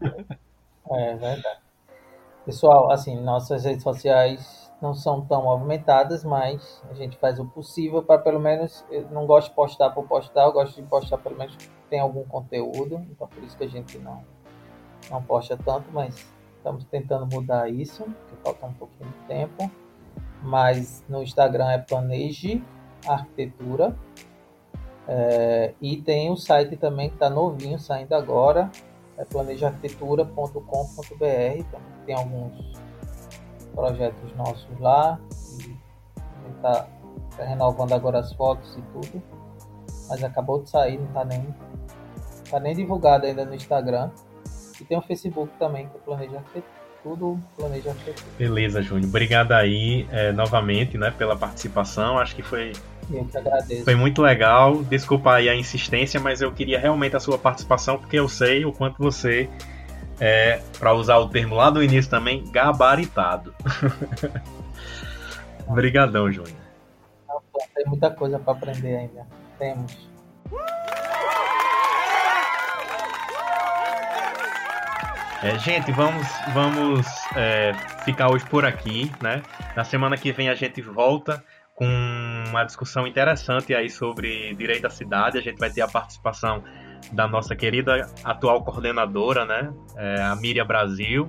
É 0.90 1.14
verdade. 1.16 1.58
Pessoal, 2.46 2.90
assim, 2.90 3.20
nossas 3.20 3.62
redes 3.62 3.82
sociais 3.82 4.67
não 4.80 4.94
são 4.94 5.20
tão 5.20 5.42
movimentadas, 5.42 6.24
mas 6.24 6.82
a 6.90 6.94
gente 6.94 7.16
faz 7.18 7.38
o 7.38 7.44
possível 7.44 8.02
para 8.02 8.20
pelo 8.20 8.38
menos. 8.38 8.84
Eu 8.90 9.08
não 9.10 9.26
gosto 9.26 9.48
de 9.48 9.54
postar 9.54 9.90
por 9.90 10.06
postar, 10.06 10.44
eu 10.44 10.52
gosto 10.52 10.80
de 10.80 10.88
postar 10.88 11.18
pelo 11.18 11.36
menos 11.36 11.56
tem 11.90 12.00
algum 12.00 12.24
conteúdo, 12.24 13.04
então 13.10 13.26
por 13.26 13.42
isso 13.42 13.56
que 13.56 13.64
a 13.64 13.68
gente 13.68 13.98
não, 13.98 14.22
não 15.10 15.22
posta 15.22 15.56
tanto, 15.56 15.90
mas 15.92 16.26
estamos 16.56 16.84
tentando 16.84 17.26
mudar 17.26 17.68
isso, 17.68 18.04
porque 18.04 18.36
falta 18.42 18.66
um 18.66 18.74
pouquinho 18.74 19.10
de 19.10 19.18
tempo. 19.26 19.70
Mas 20.42 21.04
no 21.08 21.22
Instagram 21.22 21.70
é 21.70 21.78
Planeje 21.78 22.62
Arquitetura. 23.06 23.96
É, 25.08 25.74
e 25.80 26.02
tem 26.02 26.30
o 26.30 26.36
site 26.36 26.76
também 26.76 27.08
que 27.08 27.14
está 27.14 27.30
novinho, 27.30 27.78
saindo 27.78 28.14
agora, 28.14 28.70
é 29.16 29.24
planejaarquitetura.com.br. 29.24 31.78
Tem 32.06 32.14
alguns 32.14 32.78
projetos 33.74 34.34
nossos 34.36 34.78
lá. 34.80 35.18
E 35.60 35.76
está 36.56 36.86
tá 37.36 37.44
renovando 37.44 37.92
agora 37.92 38.18
as 38.18 38.32
fotos 38.32 38.76
e 38.76 38.82
tudo. 38.92 39.22
Mas 40.08 40.24
acabou 40.24 40.62
de 40.62 40.70
sair, 40.70 40.98
não 40.98 41.06
está 41.06 41.24
nem, 41.24 41.54
tá 42.50 42.60
nem 42.60 42.74
divulgado 42.74 43.26
ainda 43.26 43.44
no 43.44 43.54
Instagram. 43.54 44.10
E 44.80 44.84
tem 44.84 44.96
o 44.96 45.02
Facebook 45.02 45.52
também, 45.58 45.88
que 45.88 45.96
é 45.96 46.00
Planeja 46.00 46.36
Arquitetura. 46.36 46.78
Tudo 47.02 47.38
Planeja. 47.56 47.94
Beleza, 48.36 48.82
Júnior. 48.82 49.08
Obrigado 49.08 49.52
aí 49.52 50.06
é, 50.10 50.32
novamente 50.32 50.98
né, 50.98 51.12
pela 51.16 51.36
participação. 51.36 52.18
Acho 52.18 52.34
que 52.34 52.42
foi 52.42 52.72
eu 53.10 53.24
que 53.24 53.38
agradeço. 53.38 53.84
Foi 53.84 53.94
muito 53.94 54.20
legal. 54.20 54.82
Desculpa 54.82 55.34
aí 55.34 55.48
a 55.48 55.54
insistência, 55.54 56.20
mas 56.20 56.40
eu 56.40 56.52
queria 56.52 56.78
realmente 56.78 57.16
a 57.16 57.20
sua 57.20 57.38
participação, 57.38 57.98
porque 57.98 58.18
eu 58.18 58.28
sei 58.28 58.64
o 58.64 58.72
quanto 58.72 58.98
você 58.98 59.48
é, 60.20 60.60
para 60.78 60.92
usar 60.94 61.18
o 61.18 61.28
termo 61.28 61.54
lá 61.54 61.70
do 61.70 61.82
início 61.82 62.10
também, 62.10 62.44
gabaritado. 62.50 63.54
Obrigadão, 65.66 66.30
Júnior. 66.30 66.56
Tem 67.74 67.86
muita 67.86 68.10
coisa 68.10 68.38
para 68.38 68.52
aprender 68.52 68.96
ainda. 68.96 69.26
Temos. 69.58 70.08
É, 75.42 75.56
gente, 75.58 75.92
vamos, 75.92 76.26
vamos 76.52 77.06
é, 77.36 77.72
ficar 78.04 78.28
hoje 78.28 78.44
por 78.46 78.64
aqui, 78.64 79.10
né? 79.22 79.42
Na 79.76 79.84
semana 79.84 80.16
que 80.16 80.32
vem 80.32 80.48
a 80.48 80.54
gente 80.54 80.82
volta 80.82 81.44
com 81.76 81.86
uma 82.48 82.64
discussão 82.64 83.06
interessante 83.06 83.72
aí 83.72 83.88
sobre 83.88 84.52
direito 84.54 84.86
à 84.86 84.90
cidade. 84.90 85.38
A 85.38 85.40
gente 85.40 85.58
vai 85.58 85.70
ter 85.70 85.80
a 85.80 85.86
participação 85.86 86.64
da 87.12 87.26
nossa 87.26 87.54
querida 87.56 88.10
atual 88.24 88.62
coordenadora, 88.64 89.44
né? 89.44 89.72
É, 89.96 90.22
a 90.22 90.36
Miriam 90.36 90.66
Brasil. 90.66 91.28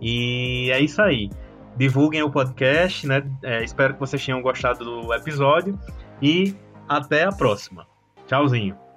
E 0.00 0.70
é 0.70 0.80
isso 0.80 1.00
aí. 1.02 1.30
Divulguem 1.76 2.22
o 2.22 2.30
podcast, 2.30 3.06
né? 3.06 3.22
É, 3.42 3.62
espero 3.62 3.94
que 3.94 4.00
vocês 4.00 4.24
tenham 4.24 4.42
gostado 4.42 4.84
do 4.84 5.14
episódio 5.14 5.78
e 6.20 6.54
até 6.88 7.24
a 7.24 7.32
próxima. 7.32 7.86
Tchauzinho. 8.26 8.87